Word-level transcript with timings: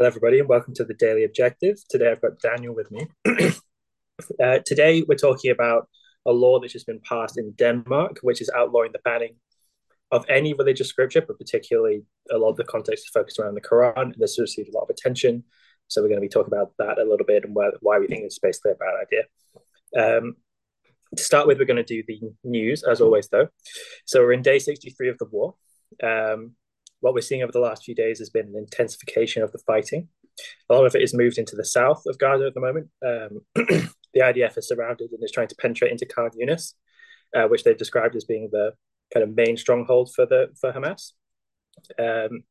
Hello, 0.00 0.08
everybody, 0.08 0.38
and 0.38 0.48
welcome 0.48 0.72
to 0.72 0.84
the 0.86 0.94
Daily 0.94 1.24
Objective. 1.24 1.76
Today 1.90 2.10
I've 2.10 2.22
got 2.22 2.40
Daniel 2.40 2.74
with 2.74 2.90
me. 2.90 3.06
uh, 4.42 4.60
today 4.64 5.04
we're 5.06 5.14
talking 5.14 5.50
about 5.50 5.90
a 6.24 6.32
law 6.32 6.58
that's 6.58 6.72
just 6.72 6.86
been 6.86 7.02
passed 7.06 7.36
in 7.36 7.52
Denmark, 7.52 8.20
which 8.22 8.40
is 8.40 8.50
outlawing 8.56 8.92
the 8.92 9.00
banning 9.04 9.34
of 10.10 10.24
any 10.30 10.54
religious 10.54 10.88
scripture, 10.88 11.20
but 11.20 11.36
particularly 11.36 12.06
a 12.30 12.38
lot 12.38 12.48
of 12.48 12.56
the 12.56 12.64
context 12.64 13.04
is 13.04 13.10
focused 13.10 13.38
around 13.38 13.56
the 13.56 13.60
Quran. 13.60 13.92
And 13.94 14.14
this 14.16 14.36
has 14.36 14.38
received 14.38 14.70
a 14.70 14.72
lot 14.72 14.84
of 14.84 14.88
attention. 14.88 15.44
So 15.88 16.00
we're 16.00 16.08
going 16.08 16.22
to 16.22 16.26
be 16.26 16.30
talking 16.30 16.50
about 16.50 16.72
that 16.78 16.96
a 16.96 17.04
little 17.04 17.26
bit 17.26 17.44
and 17.44 17.54
why, 17.54 17.68
why 17.80 17.98
we 17.98 18.06
think 18.06 18.24
it's 18.24 18.38
basically 18.38 18.70
a 18.70 18.76
bad 18.76 18.94
idea. 19.02 20.16
Um, 20.18 20.36
to 21.14 21.22
start 21.22 21.46
with, 21.46 21.58
we're 21.58 21.66
going 21.66 21.76
to 21.76 21.82
do 21.82 22.02
the 22.08 22.22
news, 22.42 22.84
as 22.84 23.02
always, 23.02 23.28
though. 23.28 23.48
So 24.06 24.20
we're 24.20 24.32
in 24.32 24.40
day 24.40 24.60
63 24.60 25.10
of 25.10 25.18
the 25.18 25.26
war. 25.26 25.56
Um, 26.02 26.56
what 27.00 27.14
we're 27.14 27.20
seeing 27.20 27.42
over 27.42 27.52
the 27.52 27.60
last 27.60 27.84
few 27.84 27.94
days 27.94 28.18
has 28.18 28.30
been 28.30 28.46
an 28.46 28.56
intensification 28.56 29.42
of 29.42 29.52
the 29.52 29.58
fighting. 29.66 30.08
A 30.68 30.74
lot 30.74 30.86
of 30.86 30.94
it 30.94 31.02
is 31.02 31.14
moved 31.14 31.38
into 31.38 31.56
the 31.56 31.64
south 31.64 32.02
of 32.06 32.18
Gaza 32.18 32.46
at 32.46 32.54
the 32.54 32.60
moment. 32.60 32.88
Um, 33.04 33.40
the 34.14 34.20
IDF 34.20 34.58
is 34.58 34.68
surrounded 34.68 35.10
and 35.12 35.22
is 35.22 35.32
trying 35.32 35.48
to 35.48 35.56
penetrate 35.56 35.92
into 35.92 36.06
Khan 36.06 36.30
Yunis, 36.40 36.74
uh, 37.34 37.48
which 37.48 37.64
they've 37.64 37.76
described 37.76 38.16
as 38.16 38.24
being 38.24 38.48
the 38.52 38.72
kind 39.12 39.24
of 39.24 39.34
main 39.34 39.56
stronghold 39.56 40.12
for 40.14 40.26
the 40.26 40.48
for 40.60 40.72
Hamas. 40.72 41.12
Um, 41.98 42.44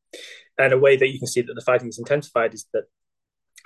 and 0.57 0.73
a 0.73 0.77
way 0.77 0.97
that 0.97 1.09
you 1.09 1.19
can 1.19 1.27
see 1.27 1.41
that 1.41 1.53
the 1.53 1.61
fighting 1.61 1.89
is 1.89 1.99
intensified 1.99 2.53
is 2.53 2.65
that 2.73 2.83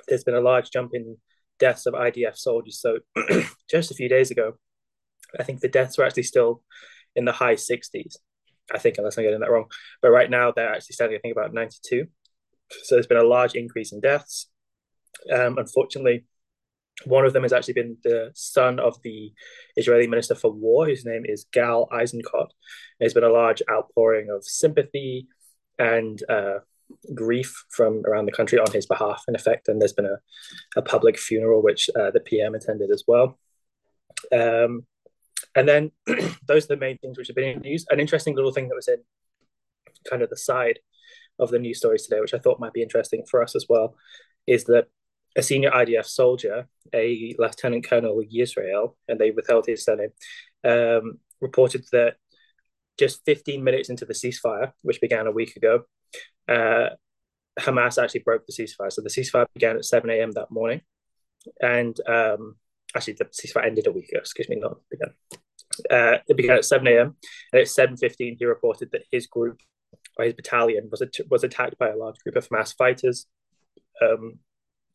there's 0.07 0.23
been 0.23 0.35
a 0.35 0.41
large 0.41 0.71
jump 0.71 0.91
in 0.93 1.17
deaths 1.59 1.85
of 1.85 1.93
IDF 1.93 2.37
soldiers. 2.37 2.79
So 2.79 2.99
just 3.69 3.91
a 3.91 3.95
few 3.95 4.09
days 4.09 4.31
ago, 4.31 4.53
I 5.39 5.43
think 5.43 5.61
the 5.61 5.69
deaths 5.69 5.97
were 5.97 6.05
actually 6.05 6.23
still 6.23 6.63
in 7.15 7.25
the 7.25 7.31
high 7.31 7.55
60s. 7.55 8.15
I 8.71 8.79
think, 8.79 8.97
unless 8.97 9.17
I'm 9.17 9.23
getting 9.23 9.39
that 9.39 9.51
wrong. 9.51 9.65
But 10.01 10.11
right 10.11 10.29
now, 10.29 10.51
they're 10.51 10.73
actually 10.73 10.93
standing, 10.93 11.17
I 11.17 11.19
think, 11.19 11.35
about 11.35 11.53
92. 11.53 12.07
So 12.83 12.95
there's 12.95 13.07
been 13.07 13.17
a 13.17 13.23
large 13.23 13.55
increase 13.55 13.91
in 13.91 13.99
deaths. 13.99 14.47
Um, 15.31 15.57
unfortunately, 15.57 16.25
one 17.05 17.25
of 17.25 17.33
them 17.33 17.43
has 17.43 17.53
actually 17.53 17.73
been 17.73 17.97
the 18.03 18.31
son 18.33 18.79
of 18.79 19.01
the 19.03 19.33
Israeli 19.75 20.07
Minister 20.07 20.35
for 20.35 20.51
War, 20.51 20.85
whose 20.85 21.05
name 21.05 21.23
is 21.25 21.45
Gal 21.51 21.87
Eisenkot. 21.91 22.49
There's 22.99 23.13
been 23.13 23.23
a 23.23 23.29
large 23.29 23.61
outpouring 23.69 24.29
of 24.29 24.45
sympathy 24.45 25.27
and 25.79 26.21
uh, 26.29 26.59
grief 27.13 27.65
from 27.69 28.03
around 28.05 28.25
the 28.25 28.31
country 28.31 28.59
on 28.59 28.71
his 28.71 28.85
behalf, 28.85 29.23
in 29.27 29.35
effect. 29.35 29.67
And 29.67 29.81
there's 29.81 29.93
been 29.93 30.05
a, 30.05 30.17
a 30.75 30.81
public 30.81 31.17
funeral, 31.17 31.63
which 31.63 31.89
uh, 31.99 32.11
the 32.11 32.19
PM 32.19 32.55
attended 32.55 32.91
as 32.91 33.03
well. 33.07 33.39
Um, 34.31 34.85
and 35.55 35.67
then 35.67 35.91
those 36.47 36.65
are 36.65 36.75
the 36.75 36.77
main 36.77 36.97
things 36.97 37.17
which 37.17 37.27
have 37.27 37.35
been 37.35 37.57
in 37.57 37.61
news. 37.61 37.85
An 37.89 37.99
interesting 37.99 38.35
little 38.35 38.51
thing 38.51 38.69
that 38.69 38.75
was 38.75 38.87
in 38.87 38.97
kind 40.09 40.21
of 40.21 40.29
the 40.29 40.37
side 40.37 40.79
of 41.39 41.49
the 41.49 41.59
news 41.59 41.77
stories 41.77 42.03
today, 42.03 42.19
which 42.19 42.33
I 42.33 42.39
thought 42.39 42.59
might 42.59 42.73
be 42.73 42.83
interesting 42.83 43.23
for 43.29 43.41
us 43.41 43.55
as 43.55 43.65
well, 43.69 43.95
is 44.47 44.65
that 44.65 44.87
a 45.35 45.41
senior 45.41 45.71
IDF 45.71 46.05
soldier, 46.05 46.67
a 46.93 47.35
Lieutenant 47.39 47.87
Colonel 47.87 48.21
Yisrael, 48.21 48.95
and 49.07 49.19
they 49.19 49.31
withheld 49.31 49.65
his 49.65 49.83
surname, 49.83 50.11
um, 50.63 51.19
reported 51.41 51.85
that 51.91 52.15
just 52.99 53.25
15 53.25 53.63
minutes 53.63 53.89
into 53.89 54.05
the 54.05 54.13
ceasefire, 54.13 54.73
which 54.83 55.01
began 55.01 55.25
a 55.25 55.31
week 55.31 55.55
ago, 55.55 55.83
uh, 56.47 56.89
Hamas 57.59 58.01
actually 58.01 58.21
broke 58.21 58.45
the 58.45 58.53
ceasefire. 58.53 58.91
So 58.91 59.01
the 59.01 59.09
ceasefire 59.09 59.47
began 59.53 59.77
at 59.77 59.85
7 59.85 60.09
a.m. 60.09 60.31
that 60.31 60.51
morning. 60.51 60.81
And 61.61 61.97
um, 62.07 62.55
actually, 62.95 63.13
the 63.13 63.25
ceasefire 63.25 63.65
ended 63.65 63.87
a 63.87 63.91
week 63.91 64.09
ago, 64.09 64.19
excuse 64.19 64.49
me, 64.49 64.57
not 64.57 64.77
began. 64.89 65.13
Uh, 65.89 66.17
it 66.27 66.37
began 66.37 66.57
at 66.57 66.65
7 66.65 66.85
a.m. 66.87 67.15
and 67.51 67.61
at 67.61 67.67
7.15 67.67 68.37
he 68.37 68.45
reported 68.45 68.91
that 68.91 69.05
his 69.11 69.25
group 69.25 69.59
or 70.17 70.25
his 70.25 70.33
battalion 70.35 70.87
was 70.91 71.01
was 71.29 71.43
attacked 71.43 71.79
by 71.79 71.89
a 71.89 71.95
large 71.95 72.17
group 72.19 72.35
of 72.35 72.47
Hamas 72.47 72.75
fighters. 72.75 73.25
Um, 74.01 74.39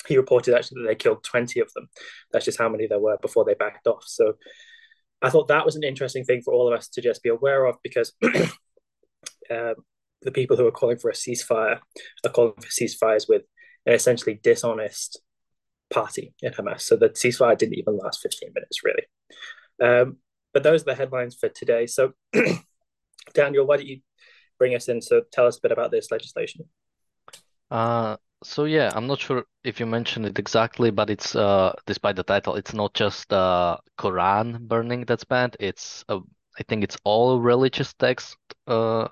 he 0.06 0.16
reported 0.16 0.54
actually 0.54 0.82
that 0.82 0.88
they 0.88 0.94
killed 0.94 1.24
20 1.24 1.60
of 1.60 1.72
them. 1.72 1.88
That's 2.32 2.44
just 2.44 2.58
how 2.58 2.68
many 2.68 2.86
there 2.86 3.00
were 3.00 3.18
before 3.20 3.44
they 3.44 3.54
backed 3.54 3.86
off. 3.86 4.04
So 4.06 4.34
I 5.20 5.30
thought 5.30 5.48
that 5.48 5.64
was 5.64 5.76
an 5.76 5.82
interesting 5.82 6.24
thing 6.24 6.42
for 6.42 6.54
all 6.54 6.72
of 6.72 6.78
us 6.78 6.88
to 6.90 7.02
just 7.02 7.22
be 7.22 7.30
aware 7.30 7.64
of 7.64 7.76
because 7.82 8.12
um, 9.50 9.74
the 10.22 10.32
people 10.32 10.56
who 10.56 10.66
are 10.66 10.72
calling 10.72 10.98
for 10.98 11.10
a 11.10 11.14
ceasefire 11.14 11.80
are 12.24 12.30
calling 12.30 12.54
for 12.60 12.68
ceasefires 12.68 13.28
with 13.28 13.42
an 13.86 13.94
essentially 13.94 14.38
dishonest 14.42 15.20
party 15.90 16.34
in 16.42 16.52
Hamas. 16.52 16.82
So 16.82 16.96
the 16.96 17.10
ceasefire 17.10 17.56
didn't 17.56 17.78
even 17.78 17.96
last 17.96 18.20
15 18.20 18.50
minutes, 18.54 18.80
really. 18.84 19.04
Um, 19.82 20.16
but 20.52 20.62
those 20.62 20.82
are 20.82 20.86
the 20.86 20.94
headlines 20.94 21.34
for 21.34 21.48
today. 21.48 21.86
So, 21.86 22.12
Daniel, 23.34 23.66
why 23.66 23.76
don't 23.76 23.86
you 23.86 24.00
bring 24.58 24.74
us 24.74 24.88
in 24.88 25.00
to 25.00 25.22
tell 25.32 25.46
us 25.46 25.58
a 25.58 25.60
bit 25.60 25.72
about 25.72 25.90
this 25.90 26.10
legislation? 26.10 26.64
Uh, 27.70 28.16
so 28.42 28.64
yeah, 28.64 28.90
I'm 28.94 29.06
not 29.06 29.20
sure 29.20 29.44
if 29.64 29.80
you 29.80 29.86
mentioned 29.86 30.26
it 30.26 30.38
exactly, 30.38 30.90
but 30.90 31.10
it's 31.10 31.34
uh, 31.34 31.72
despite 31.86 32.16
the 32.16 32.22
title, 32.22 32.54
it's 32.54 32.72
not 32.72 32.94
just 32.94 33.32
uh, 33.32 33.76
Quran 33.98 34.60
burning 34.60 35.04
that's 35.04 35.24
banned. 35.24 35.56
It's 35.60 36.04
uh, 36.08 36.20
I 36.58 36.62
think 36.64 36.84
it's 36.84 36.96
all 37.04 37.40
religious 37.40 37.92
text. 37.94 38.36
Uh, 38.66 39.08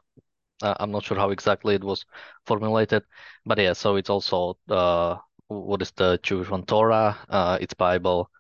I'm 0.63 0.91
not 0.91 1.05
sure 1.05 1.17
how 1.17 1.31
exactly 1.31 1.75
it 1.75 1.85
was 1.85 2.05
formulated, 2.47 3.03
but 3.45 3.59
yeah. 3.59 3.75
So 3.75 3.97
it's 3.97 4.11
also 4.11 4.57
uh, 4.71 5.17
what 5.49 5.83
is 5.83 5.93
the 5.93 6.19
Jewish 6.23 6.51
one 6.51 6.65
Torah? 6.65 7.17
Uh, 7.29 7.59
it's 7.61 7.75
Bible. 7.75 8.31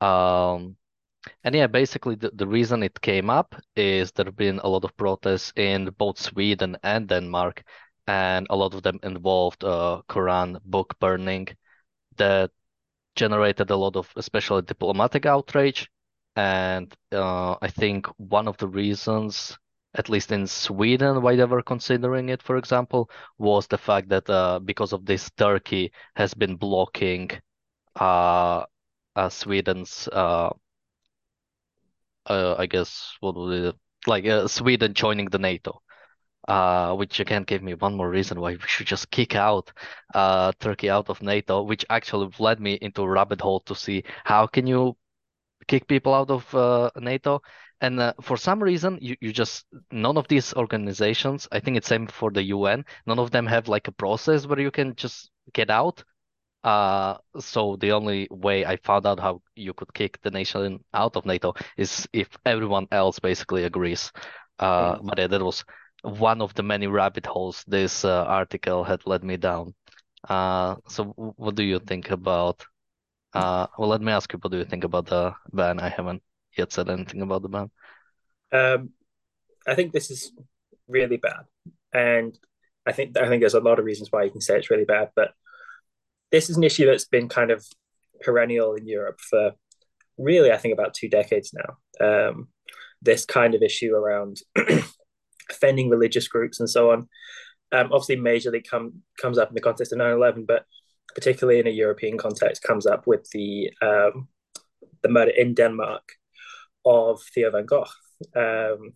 Um, 0.00 0.76
and 1.44 1.54
yeah, 1.54 1.66
basically 1.66 2.14
the, 2.14 2.30
the 2.34 2.46
reason 2.46 2.82
it 2.82 3.00
came 3.00 3.30
up 3.30 3.54
is 3.76 4.12
there 4.12 4.24
have 4.24 4.36
been 4.36 4.60
a 4.60 4.68
lot 4.68 4.84
of 4.84 4.96
protests 4.96 5.52
in 5.56 5.90
both 5.98 6.18
Sweden 6.18 6.76
and 6.82 7.08
Denmark, 7.08 7.62
and 8.06 8.46
a 8.50 8.56
lot 8.56 8.74
of 8.74 8.82
them 8.82 8.98
involved 9.02 9.64
uh, 9.64 10.02
Quran 10.08 10.60
book 10.64 10.96
burning 11.00 11.48
that 12.16 12.50
generated 13.16 13.70
a 13.70 13.76
lot 13.76 13.96
of 13.96 14.10
especially 14.16 14.62
diplomatic 14.62 15.26
outrage. 15.26 15.88
And 16.36 16.94
uh, 17.12 17.56
I 17.60 17.68
think 17.68 18.06
one 18.16 18.48
of 18.48 18.56
the 18.58 18.68
reasons, 18.68 19.58
at 19.94 20.08
least 20.08 20.30
in 20.30 20.46
Sweden, 20.46 21.22
why 21.22 21.36
they 21.36 21.44
were 21.44 21.62
considering 21.62 22.28
it, 22.28 22.42
for 22.42 22.56
example, 22.56 23.10
was 23.38 23.66
the 23.66 23.78
fact 23.78 24.08
that 24.10 24.28
uh, 24.30 24.60
because 24.60 24.92
of 24.92 25.04
this, 25.04 25.30
Turkey 25.36 25.92
has 26.14 26.32
been 26.34 26.56
blocking 26.56 27.30
uh, 27.96 28.64
uh 29.16 29.28
Sweden's 29.28 30.08
uh, 30.12 30.50
uh, 32.26 32.54
I 32.56 32.66
guess 32.66 33.16
what 33.20 33.34
would 33.34 33.64
it 33.64 33.76
like 34.06 34.26
uh, 34.26 34.46
Sweden 34.46 34.94
joining 34.94 35.26
the 35.26 35.38
NATO. 35.38 35.82
Which 36.96 37.20
again 37.20 37.44
gave 37.44 37.62
me 37.62 37.74
one 37.74 37.96
more 37.96 38.10
reason 38.10 38.40
why 38.40 38.52
we 38.52 38.66
should 38.66 38.86
just 38.86 39.10
kick 39.10 39.34
out 39.34 39.72
Turkey 40.60 40.90
out 40.90 41.10
of 41.10 41.22
NATO, 41.22 41.62
which 41.62 41.84
actually 41.90 42.30
led 42.38 42.60
me 42.60 42.74
into 42.74 43.02
a 43.02 43.08
rabbit 43.08 43.40
hole 43.40 43.60
to 43.60 43.74
see 43.74 44.04
how 44.24 44.46
can 44.46 44.66
you 44.66 44.96
kick 45.66 45.86
people 45.88 46.14
out 46.14 46.30
of 46.30 46.92
NATO. 46.96 47.42
And 47.80 47.98
uh, 47.98 48.12
for 48.20 48.36
some 48.36 48.62
reason, 48.62 48.98
you, 49.00 49.16
you 49.20 49.32
just 49.32 49.64
none 49.90 50.18
of 50.18 50.28
these 50.28 50.52
organizations, 50.54 51.48
I 51.50 51.60
think 51.60 51.76
it's 51.76 51.88
same 51.88 52.06
for 52.06 52.30
the 52.30 52.42
UN, 52.44 52.84
none 53.06 53.18
of 53.18 53.30
them 53.30 53.46
have 53.46 53.68
like 53.68 53.88
a 53.88 53.92
process 53.92 54.46
where 54.46 54.60
you 54.60 54.70
can 54.70 54.94
just 54.96 55.30
get 55.52 55.70
out. 55.70 56.04
Uh, 56.62 57.16
so 57.38 57.76
the 57.76 57.92
only 57.92 58.28
way 58.30 58.66
I 58.66 58.76
found 58.76 59.06
out 59.06 59.18
how 59.18 59.40
you 59.56 59.72
could 59.72 59.94
kick 59.94 60.20
the 60.20 60.30
nation 60.30 60.84
out 60.92 61.16
of 61.16 61.24
NATO 61.24 61.54
is 61.78 62.06
if 62.12 62.28
everyone 62.44 62.86
else 62.92 63.18
basically 63.18 63.64
agrees. 63.64 64.12
Uh, 64.58 64.96
mm. 64.96 65.06
but 65.06 65.18
yeah, 65.18 65.26
that 65.26 65.42
was 65.42 65.64
one 66.02 66.42
of 66.42 66.52
the 66.54 66.62
many 66.62 66.86
rabbit 66.86 67.24
holes 67.24 67.64
this 67.66 68.04
uh, 68.04 68.24
article 68.24 68.84
had 68.84 69.06
led 69.06 69.24
me 69.24 69.38
down. 69.38 69.74
Uh, 70.28 70.76
so 70.86 71.04
what 71.14 71.54
do 71.54 71.62
you 71.62 71.78
think 71.78 72.10
about? 72.10 72.62
Uh, 73.32 73.66
well, 73.78 73.88
let 73.88 74.02
me 74.02 74.12
ask 74.12 74.32
you, 74.32 74.38
what 74.40 74.52
do 74.52 74.58
you 74.58 74.64
think 74.64 74.84
about 74.84 75.06
the 75.06 75.32
ban? 75.52 75.80
I 75.80 75.88
haven't 75.88 76.22
yet 76.56 76.72
said 76.72 76.88
anything 76.88 77.22
about 77.22 77.42
the 77.42 77.48
ban. 77.48 77.70
Um, 78.52 78.90
I 79.66 79.74
think 79.74 79.92
this 79.92 80.10
is 80.10 80.32
really 80.88 81.16
bad, 81.16 81.44
and 81.92 82.36
I 82.86 82.92
think 82.92 83.16
I 83.18 83.28
think 83.28 83.40
there's 83.40 83.54
a 83.54 83.60
lot 83.60 83.78
of 83.78 83.84
reasons 83.84 84.10
why 84.10 84.24
you 84.24 84.30
can 84.30 84.40
say 84.40 84.56
it's 84.56 84.70
really 84.70 84.84
bad, 84.84 85.10
but 85.14 85.32
this 86.32 86.50
is 86.50 86.56
an 86.56 86.64
issue 86.64 86.86
that's 86.86 87.06
been 87.06 87.28
kind 87.28 87.50
of 87.50 87.64
perennial 88.20 88.74
in 88.74 88.86
Europe 88.86 89.20
for 89.20 89.52
really, 90.18 90.52
I 90.52 90.56
think, 90.56 90.72
about 90.72 90.94
two 90.94 91.08
decades 91.08 91.52
now. 91.52 91.76
Um, 92.06 92.48
this 93.02 93.24
kind 93.24 93.54
of 93.54 93.62
issue 93.62 93.94
around 93.94 94.38
offending 95.50 95.88
religious 95.88 96.28
groups 96.28 96.60
and 96.60 96.68
so 96.68 96.90
on. 96.90 97.08
Um, 97.72 97.92
obviously, 97.92 98.16
majorly 98.16 98.66
come 98.68 99.02
comes 99.20 99.38
up 99.38 99.48
in 99.48 99.54
the 99.54 99.60
context 99.60 99.92
of 99.92 99.98
9/11, 99.98 100.46
but 100.46 100.64
particularly 101.14 101.60
in 101.60 101.66
a 101.66 101.70
European 101.70 102.18
context, 102.18 102.62
comes 102.62 102.86
up 102.86 103.06
with 103.06 103.28
the 103.30 103.72
um, 103.80 104.28
the 105.02 105.08
murder 105.08 105.30
in 105.30 105.54
Denmark 105.54 106.02
of 106.84 107.20
Theo 107.34 107.50
van 107.50 107.66
Gogh, 107.66 107.86
um, 108.36 108.92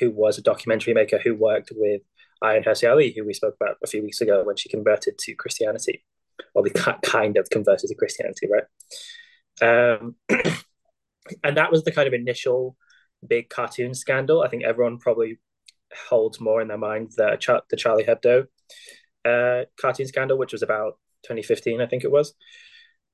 who 0.00 0.10
was 0.10 0.38
a 0.38 0.42
documentary 0.42 0.94
maker 0.94 1.18
who 1.18 1.34
worked 1.34 1.72
with 1.74 2.02
Ayaan 2.42 2.64
Hirsi 2.64 2.90
Ali, 2.90 3.12
who 3.16 3.24
we 3.24 3.34
spoke 3.34 3.56
about 3.60 3.76
a 3.82 3.86
few 3.86 4.02
weeks 4.02 4.20
ago 4.20 4.42
when 4.44 4.56
she 4.56 4.68
converted 4.68 5.18
to 5.18 5.34
Christianity 5.34 6.04
or 6.54 6.62
they 6.62 6.70
kind 7.02 7.36
of 7.36 7.48
converted 7.50 7.88
to 7.88 7.94
Christianity, 7.94 8.48
right? 8.50 9.98
Um, 9.98 10.16
and 11.44 11.56
that 11.56 11.70
was 11.70 11.84
the 11.84 11.92
kind 11.92 12.08
of 12.08 12.14
initial 12.14 12.76
big 13.26 13.48
cartoon 13.48 13.94
scandal. 13.94 14.42
I 14.42 14.48
think 14.48 14.64
everyone 14.64 14.98
probably 14.98 15.38
holds 16.08 16.40
more 16.40 16.60
in 16.60 16.68
their 16.68 16.78
mind 16.78 17.12
the, 17.16 17.38
the 17.70 17.76
Charlie 17.76 18.04
Hebdo 18.04 18.46
uh, 19.24 19.64
cartoon 19.80 20.06
scandal, 20.06 20.38
which 20.38 20.52
was 20.52 20.62
about 20.62 20.98
2015, 21.24 21.80
I 21.80 21.86
think 21.86 22.04
it 22.04 22.10
was. 22.10 22.34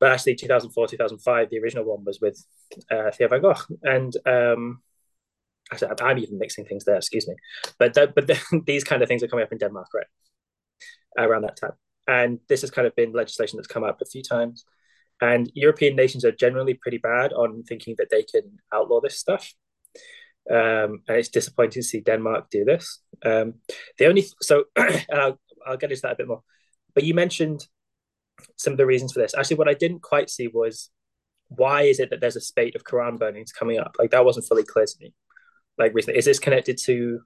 But 0.02 0.10
actually, 0.10 0.34
2004, 0.34 0.88
2005, 0.88 1.48
the 1.48 1.60
original 1.60 1.84
one 1.84 2.04
was 2.04 2.20
with 2.20 2.44
uh, 2.90 3.12
Theo 3.12 3.28
van 3.28 3.40
Gogh, 3.40 3.54
and 3.84 4.12
um, 4.26 4.82
actually, 5.72 5.90
I'm 6.00 6.18
even 6.18 6.38
mixing 6.38 6.64
things 6.64 6.84
there. 6.84 6.96
Excuse 6.96 7.28
me, 7.28 7.36
but 7.78 7.94
but 7.94 8.26
the, 8.26 8.36
these 8.66 8.82
kind 8.82 9.00
of 9.02 9.08
things 9.08 9.22
are 9.22 9.28
coming 9.28 9.44
up 9.44 9.52
in 9.52 9.58
Denmark, 9.58 9.86
right, 9.94 10.06
around 11.16 11.42
that 11.42 11.56
time. 11.56 11.74
And 12.08 12.40
this 12.48 12.62
has 12.62 12.72
kind 12.72 12.88
of 12.88 12.96
been 12.96 13.12
legislation 13.12 13.58
that's 13.58 13.68
come 13.68 13.84
up 13.84 14.00
a 14.00 14.04
few 14.04 14.24
times. 14.24 14.64
And 15.20 15.48
European 15.54 15.94
nations 15.94 16.24
are 16.24 16.32
generally 16.32 16.74
pretty 16.74 16.98
bad 16.98 17.32
on 17.32 17.62
thinking 17.62 17.94
that 17.98 18.08
they 18.10 18.24
can 18.24 18.58
outlaw 18.74 19.00
this 19.00 19.20
stuff. 19.20 19.54
Um, 20.50 21.02
and 21.06 21.16
it's 21.16 21.28
disappointing 21.28 21.80
to 21.80 21.88
see 21.88 22.00
Denmark 22.00 22.50
do 22.50 22.64
this. 22.64 22.98
Um, 23.24 23.54
the 23.98 24.06
only 24.06 24.26
so 24.40 24.64
I'll, 24.76 25.38
I'll 25.64 25.76
get 25.76 25.92
into 25.92 26.02
that 26.02 26.14
a 26.14 26.16
bit 26.16 26.26
more. 26.26 26.42
But 26.92 27.04
you 27.04 27.14
mentioned 27.14 27.68
some 28.56 28.72
of 28.72 28.76
the 28.76 28.86
reasons 28.86 29.12
for 29.12 29.20
this. 29.20 29.34
Actually, 29.34 29.56
what 29.56 29.68
I 29.68 29.74
didn't 29.74 30.02
quite 30.02 30.30
see 30.30 30.48
was 30.48 30.90
why 31.48 31.82
is 31.82 32.00
it 32.00 32.10
that 32.10 32.20
there's 32.20 32.36
a 32.36 32.40
spate 32.40 32.74
of 32.74 32.84
Quran 32.84 33.18
burnings 33.18 33.52
coming 33.52 33.78
up? 33.78 33.96
Like 33.98 34.10
that 34.10 34.24
wasn't 34.24 34.46
fully 34.46 34.64
clear 34.64 34.86
to 34.86 34.96
me. 35.00 35.12
Like 35.78 35.94
recently, 35.94 36.18
is 36.18 36.24
this 36.24 36.38
connected 36.38 36.78
to 36.84 37.20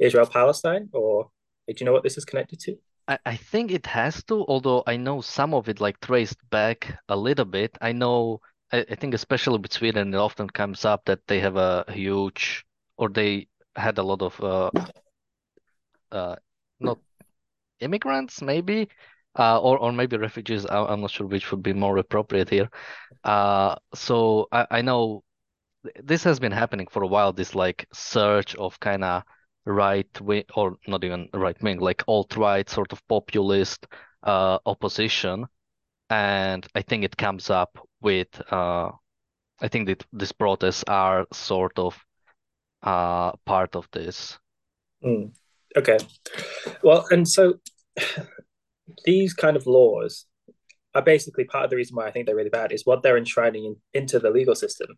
Israel 0.00 0.26
Palestine, 0.26 0.88
or 0.92 1.30
do 1.68 1.74
you 1.78 1.86
know 1.86 1.92
what 1.92 2.02
this 2.02 2.18
is 2.18 2.24
connected 2.24 2.60
to? 2.60 2.76
I, 3.06 3.18
I 3.26 3.36
think 3.36 3.70
it 3.70 3.86
has 3.86 4.22
to, 4.24 4.44
although 4.46 4.82
I 4.86 4.96
know 4.96 5.20
some 5.20 5.54
of 5.54 5.68
it 5.68 5.80
like 5.80 6.00
traced 6.00 6.38
back 6.50 6.98
a 7.08 7.16
little 7.16 7.44
bit. 7.44 7.76
I 7.80 7.92
know, 7.92 8.40
I, 8.72 8.86
I 8.90 8.94
think 8.94 9.14
especially 9.14 9.58
with 9.58 9.72
Sweden, 9.72 10.14
it 10.14 10.16
often 10.16 10.48
comes 10.48 10.84
up 10.84 11.04
that 11.06 11.20
they 11.26 11.40
have 11.40 11.56
a 11.56 11.84
huge, 11.88 12.64
or 12.96 13.08
they 13.08 13.48
had 13.76 13.98
a 13.98 14.02
lot 14.02 14.22
of, 14.22 14.40
uh, 14.40 14.70
uh, 16.12 16.36
not 16.80 16.98
immigrants, 17.80 18.40
maybe, 18.40 18.88
uh, 19.38 19.60
or 19.60 19.78
or 19.78 19.92
maybe 19.92 20.16
refugees. 20.16 20.66
I, 20.66 20.84
I'm 20.84 21.00
not 21.00 21.10
sure 21.10 21.26
which 21.26 21.50
would 21.50 21.62
be 21.62 21.72
more 21.72 21.96
appropriate 21.98 22.50
here. 22.50 22.70
Uh, 23.24 23.76
so 23.94 24.48
I, 24.52 24.66
I 24.70 24.82
know 24.82 25.22
this 26.02 26.24
has 26.24 26.40
been 26.40 26.52
happening 26.52 26.86
for 26.90 27.02
a 27.02 27.06
while. 27.06 27.32
This 27.32 27.54
like 27.54 27.86
surge 27.92 28.54
of 28.56 28.78
kind 28.80 29.04
of 29.04 29.22
right 29.66 30.20
wing 30.20 30.44
or 30.54 30.76
not 30.86 31.04
even 31.04 31.28
right 31.34 31.60
wing, 31.62 31.80
like 31.80 32.04
alt 32.06 32.36
right 32.36 32.68
sort 32.68 32.92
of 32.92 33.06
populist 33.08 33.86
uh, 34.22 34.58
opposition, 34.66 35.46
and 36.10 36.66
I 36.74 36.82
think 36.82 37.04
it 37.04 37.16
comes 37.16 37.50
up 37.50 37.78
with 38.00 38.28
uh, 38.52 38.90
I 39.60 39.68
think 39.68 39.86
that 39.86 40.04
these 40.12 40.32
protests 40.32 40.84
are 40.86 41.26
sort 41.32 41.78
of 41.78 41.98
uh, 42.82 43.32
part 43.46 43.76
of 43.76 43.88
this. 43.92 44.38
Mm. 45.04 45.32
Okay, 45.76 45.98
well, 46.82 47.06
and 47.10 47.28
so 47.28 47.54
these 49.04 49.34
kind 49.34 49.56
of 49.56 49.66
laws 49.66 50.26
are 50.94 51.02
basically 51.02 51.44
part 51.44 51.64
of 51.64 51.70
the 51.70 51.76
reason 51.76 51.96
why 51.96 52.06
I 52.06 52.10
think 52.10 52.26
they're 52.26 52.36
really 52.36 52.50
bad 52.50 52.72
is 52.72 52.86
what 52.86 53.02
they're 53.02 53.18
enshrining 53.18 53.64
in, 53.64 53.76
into 53.92 54.18
the 54.18 54.30
legal 54.30 54.54
system, 54.54 54.88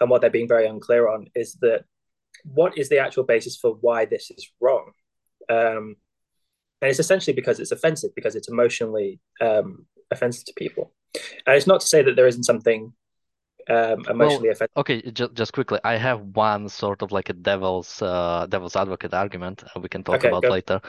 and 0.00 0.10
what 0.10 0.20
they're 0.20 0.30
being 0.30 0.48
very 0.48 0.66
unclear 0.66 1.08
on 1.08 1.26
is 1.34 1.54
that 1.60 1.84
what 2.44 2.78
is 2.78 2.88
the 2.88 2.98
actual 2.98 3.24
basis 3.24 3.56
for 3.56 3.76
why 3.80 4.04
this 4.04 4.30
is 4.30 4.50
wrong? 4.60 4.92
Um, 5.48 5.96
and 6.80 6.90
it's 6.90 6.98
essentially 6.98 7.34
because 7.34 7.60
it's 7.60 7.72
offensive, 7.72 8.10
because 8.14 8.34
it's 8.34 8.48
emotionally 8.48 9.20
um, 9.40 9.86
offensive 10.10 10.44
to 10.46 10.52
people. 10.56 10.92
And 11.46 11.56
it's 11.56 11.66
not 11.66 11.82
to 11.82 11.86
say 11.86 12.02
that 12.02 12.16
there 12.16 12.26
isn't 12.26 12.44
something 12.44 12.92
um, 13.68 14.04
emotionally 14.08 14.48
well, 14.48 14.52
offensive. 14.52 14.76
Okay, 14.76 15.10
just 15.12 15.34
just 15.34 15.52
quickly, 15.52 15.78
I 15.84 15.96
have 15.96 16.20
one 16.20 16.68
sort 16.68 17.02
of 17.02 17.12
like 17.12 17.28
a 17.28 17.34
devil's 17.34 18.02
uh, 18.02 18.46
devil's 18.48 18.74
advocate 18.74 19.14
argument 19.14 19.62
we 19.80 19.88
can 19.88 20.02
talk 20.02 20.16
okay, 20.16 20.28
about 20.28 20.42
go. 20.42 20.48
later. 20.48 20.80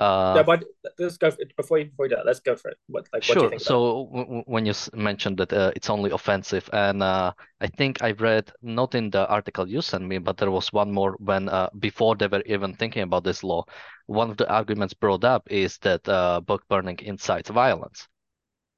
Uh, 0.00 0.32
yeah, 0.34 0.42
but 0.42 0.64
let's 0.98 1.18
go 1.18 1.30
for, 1.30 1.44
before 1.58 1.78
you 1.78 1.84
before 1.84 2.06
you 2.06 2.10
do 2.10 2.16
that. 2.16 2.24
Let's 2.24 2.40
go 2.40 2.56
for 2.56 2.70
it. 2.70 2.78
What 2.86 3.06
like 3.12 3.22
sure. 3.22 3.50
What 3.50 3.60
so 3.60 4.42
when 4.46 4.64
you 4.64 4.72
mentioned 4.94 5.36
that 5.36 5.52
uh, 5.52 5.72
it's 5.76 5.90
only 5.90 6.10
offensive, 6.10 6.70
and 6.72 7.02
uh, 7.02 7.34
I 7.60 7.66
think 7.66 8.02
I 8.02 8.12
read 8.12 8.50
not 8.62 8.94
in 8.94 9.10
the 9.10 9.28
article 9.28 9.68
you 9.68 9.82
sent 9.82 10.04
me, 10.04 10.16
but 10.16 10.38
there 10.38 10.50
was 10.50 10.72
one 10.72 10.90
more 10.90 11.16
when 11.18 11.50
uh, 11.50 11.68
before 11.78 12.16
they 12.16 12.28
were 12.28 12.42
even 12.46 12.72
thinking 12.72 13.02
about 13.02 13.24
this 13.24 13.44
law. 13.44 13.64
One 14.06 14.30
of 14.30 14.38
the 14.38 14.50
arguments 14.50 14.94
brought 14.94 15.22
up 15.22 15.42
is 15.50 15.76
that 15.78 16.08
uh, 16.08 16.40
book 16.40 16.62
burning 16.70 16.98
incites 17.02 17.50
violence. 17.50 18.08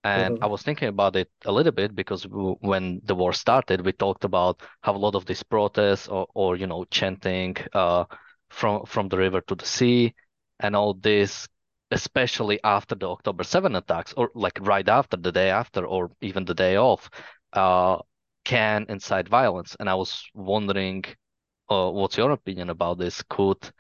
And 0.04 0.34
mm-hmm. 0.34 0.44
I 0.44 0.48
was 0.48 0.62
thinking 0.62 0.88
about 0.88 1.14
it 1.14 1.30
a 1.44 1.52
little 1.52 1.70
bit 1.70 1.94
because 1.94 2.25
when 2.25 3.00
the 3.04 3.14
war 3.14 3.32
started, 3.32 3.86
we 3.86 3.92
talked 3.92 4.25
about 4.25 4.60
how 4.80 4.96
a 4.96 4.98
lot 4.98 5.14
of 5.14 5.26
these 5.26 5.44
protests 5.44 6.08
or, 6.08 6.26
or 6.34 6.56
you 6.56 6.66
know, 6.66 6.84
chanting 6.90 7.54
uh, 7.75 8.06
from 8.50 8.84
from 8.86 9.08
the 9.08 9.16
river 9.16 9.40
to 9.42 9.54
the 9.54 9.64
sea 9.64 10.12
and 10.62 10.76
all 10.76 10.94
this, 10.94 11.49
especially 11.91 12.61
after 12.64 12.94
the 12.94 13.09
October 13.09 13.44
7 13.44 13.76
attacks, 13.76 14.12
or 14.14 14.31
like 14.35 14.59
right 14.62 14.88
after, 14.88 15.17
the 15.17 15.32
day 15.32 15.50
after, 15.50 15.87
or 15.87 16.11
even 16.20 16.44
the 16.44 16.55
day 16.55 16.76
off, 16.76 17.11
uh, 17.53 17.99
can 18.44 18.87
incite 18.88 19.29
violence. 19.29 19.76
And 19.81 19.88
I 19.91 19.94
was 19.94 20.25
wondering, 20.35 21.05
uh, 21.70 21.91
what's 21.91 22.17
your 22.17 22.31
opinion 22.32 22.70
about 22.70 22.99
this? 22.99 23.23
Could 23.29 23.73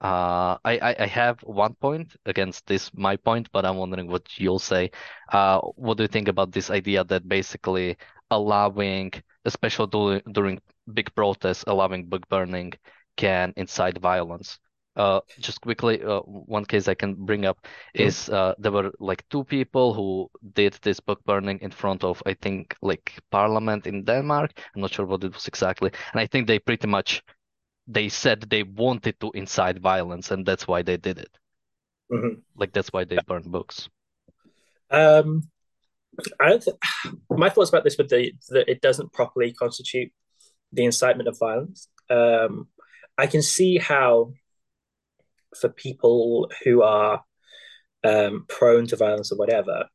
uh, 0.00 0.56
I, 0.64 0.94
I 1.00 1.06
have 1.06 1.40
one 1.42 1.74
point 1.74 2.14
against 2.24 2.66
this, 2.66 2.90
my 2.94 3.16
point, 3.16 3.48
but 3.52 3.64
I'm 3.64 3.76
wondering 3.76 4.06
what 4.08 4.38
you'll 4.38 4.60
say. 4.60 4.90
Uh, 5.32 5.60
what 5.74 5.96
do 5.96 6.04
you 6.04 6.08
think 6.08 6.28
about 6.28 6.52
this 6.52 6.70
idea 6.70 7.02
that 7.04 7.28
basically 7.28 7.96
allowing, 8.30 9.12
especially 9.44 9.88
during, 9.88 10.22
during 10.32 10.60
big 10.92 11.12
protests, 11.16 11.64
allowing 11.66 12.06
book 12.06 12.28
burning 12.28 12.74
can 13.16 13.52
incite 13.56 13.98
violence? 13.98 14.58
Uh, 14.98 15.20
just 15.38 15.60
quickly, 15.60 16.02
uh, 16.02 16.20
one 16.22 16.64
case 16.64 16.88
I 16.88 16.94
can 16.94 17.14
bring 17.14 17.46
up 17.46 17.64
is 17.94 18.28
uh, 18.30 18.54
there 18.58 18.72
were 18.72 18.90
like 18.98 19.24
two 19.30 19.44
people 19.44 19.94
who 19.94 20.28
did 20.54 20.76
this 20.82 20.98
book 20.98 21.24
burning 21.24 21.60
in 21.62 21.70
front 21.70 22.02
of, 22.02 22.20
I 22.26 22.34
think, 22.34 22.74
like 22.82 23.12
Parliament 23.30 23.86
in 23.86 24.02
Denmark. 24.02 24.58
I'm 24.74 24.82
not 24.82 24.92
sure 24.92 25.06
what 25.06 25.22
it 25.22 25.32
was 25.32 25.46
exactly, 25.46 25.92
and 26.12 26.20
I 26.20 26.26
think 26.26 26.48
they 26.48 26.58
pretty 26.58 26.88
much 26.88 27.22
they 27.86 28.08
said 28.08 28.42
they 28.42 28.64
wanted 28.64 29.20
to 29.20 29.30
incite 29.34 29.78
violence, 29.78 30.32
and 30.32 30.44
that's 30.44 30.66
why 30.66 30.82
they 30.82 30.96
did 30.96 31.18
it. 31.18 31.30
Mm-hmm. 32.12 32.40
Like 32.56 32.72
that's 32.72 32.92
why 32.92 33.04
they 33.04 33.18
burned 33.26 33.52
books. 33.52 33.88
Um, 34.90 35.48
I 36.40 36.48
don't. 36.48 36.62
Th- 36.62 36.76
my 37.30 37.50
thoughts 37.50 37.70
about 37.70 37.84
this 37.84 37.98
would 37.98 38.08
be 38.08 38.36
that 38.48 38.68
it 38.68 38.80
doesn't 38.80 39.12
properly 39.12 39.52
constitute 39.52 40.10
the 40.72 40.84
incitement 40.84 41.28
of 41.28 41.38
violence. 41.38 41.88
Um, 42.10 42.68
I 43.16 43.26
can 43.26 43.42
see 43.42 43.78
how 43.78 44.32
for 45.56 45.68
people 45.68 46.50
who 46.64 46.82
are 46.82 47.22
um, 48.04 48.44
prone 48.48 48.86
to 48.88 48.96
violence 48.96 49.32
or 49.32 49.36
whatever, 49.36 49.86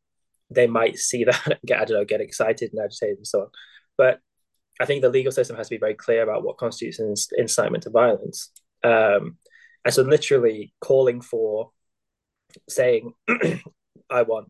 they 0.49 0.67
might 0.67 0.97
see 0.97 1.23
that 1.25 1.59
get 1.65 1.81
I 1.81 1.85
don't 1.85 1.97
know 1.97 2.05
get 2.05 2.21
excited 2.21 2.71
and 2.73 2.83
agitated 2.83 3.17
and 3.17 3.27
so 3.27 3.41
on. 3.41 3.47
But 3.97 4.19
I 4.79 4.85
think 4.85 5.01
the 5.01 5.09
legal 5.09 5.31
system 5.31 5.55
has 5.55 5.67
to 5.67 5.75
be 5.75 5.79
very 5.79 5.93
clear 5.93 6.23
about 6.23 6.43
what 6.43 6.57
constitutes 6.57 7.29
incitement 7.37 7.83
to 7.83 7.89
violence. 7.91 8.51
Um, 8.83 9.37
and 9.85 9.93
so, 9.93 10.01
literally 10.01 10.73
calling 10.81 11.21
for 11.21 11.71
saying, 12.69 13.13
"I 14.09 14.23
want 14.23 14.49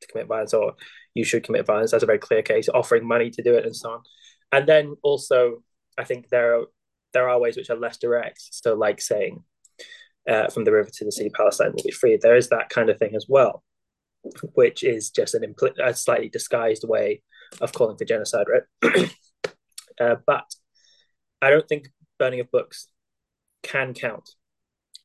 to 0.00 0.06
commit 0.08 0.28
violence," 0.28 0.54
or 0.54 0.74
"You 1.14 1.24
should 1.24 1.44
commit 1.44 1.66
violence," 1.66 1.90
that's 1.90 2.02
a 2.02 2.06
very 2.06 2.18
clear 2.18 2.42
case. 2.42 2.68
Offering 2.68 3.06
money 3.06 3.30
to 3.30 3.42
do 3.42 3.54
it, 3.54 3.64
and 3.64 3.74
so 3.74 3.90
on. 3.90 4.02
And 4.52 4.68
then 4.68 4.94
also, 5.02 5.62
I 5.98 6.04
think 6.04 6.28
there 6.28 6.60
are 6.60 6.66
there 7.12 7.28
are 7.28 7.40
ways 7.40 7.56
which 7.56 7.70
are 7.70 7.76
less 7.76 7.98
direct. 7.98 8.40
So, 8.52 8.74
like 8.74 9.00
saying, 9.00 9.42
uh, 10.28 10.48
from 10.48 10.64
the 10.64 10.72
river 10.72 10.90
to 10.92 11.04
the 11.04 11.12
sea, 11.12 11.28
Palestine 11.30 11.72
will 11.72 11.82
be 11.84 11.90
free. 11.90 12.16
There 12.16 12.36
is 12.36 12.48
that 12.48 12.70
kind 12.70 12.88
of 12.90 12.98
thing 12.98 13.14
as 13.14 13.26
well, 13.28 13.62
which 14.54 14.82
is 14.82 15.10
just 15.10 15.34
an 15.34 15.42
impl- 15.42 15.78
a 15.82 15.94
slightly 15.94 16.28
disguised 16.28 16.86
way 16.86 17.22
of 17.60 17.72
calling 17.72 17.96
for 17.96 18.04
genocide, 18.04 18.46
right? 18.48 19.10
uh, 20.00 20.16
but 20.26 20.44
I 21.42 21.50
don't 21.50 21.68
think 21.68 21.88
burning 22.18 22.40
of 22.40 22.50
books 22.50 22.88
can 23.62 23.94
count, 23.94 24.30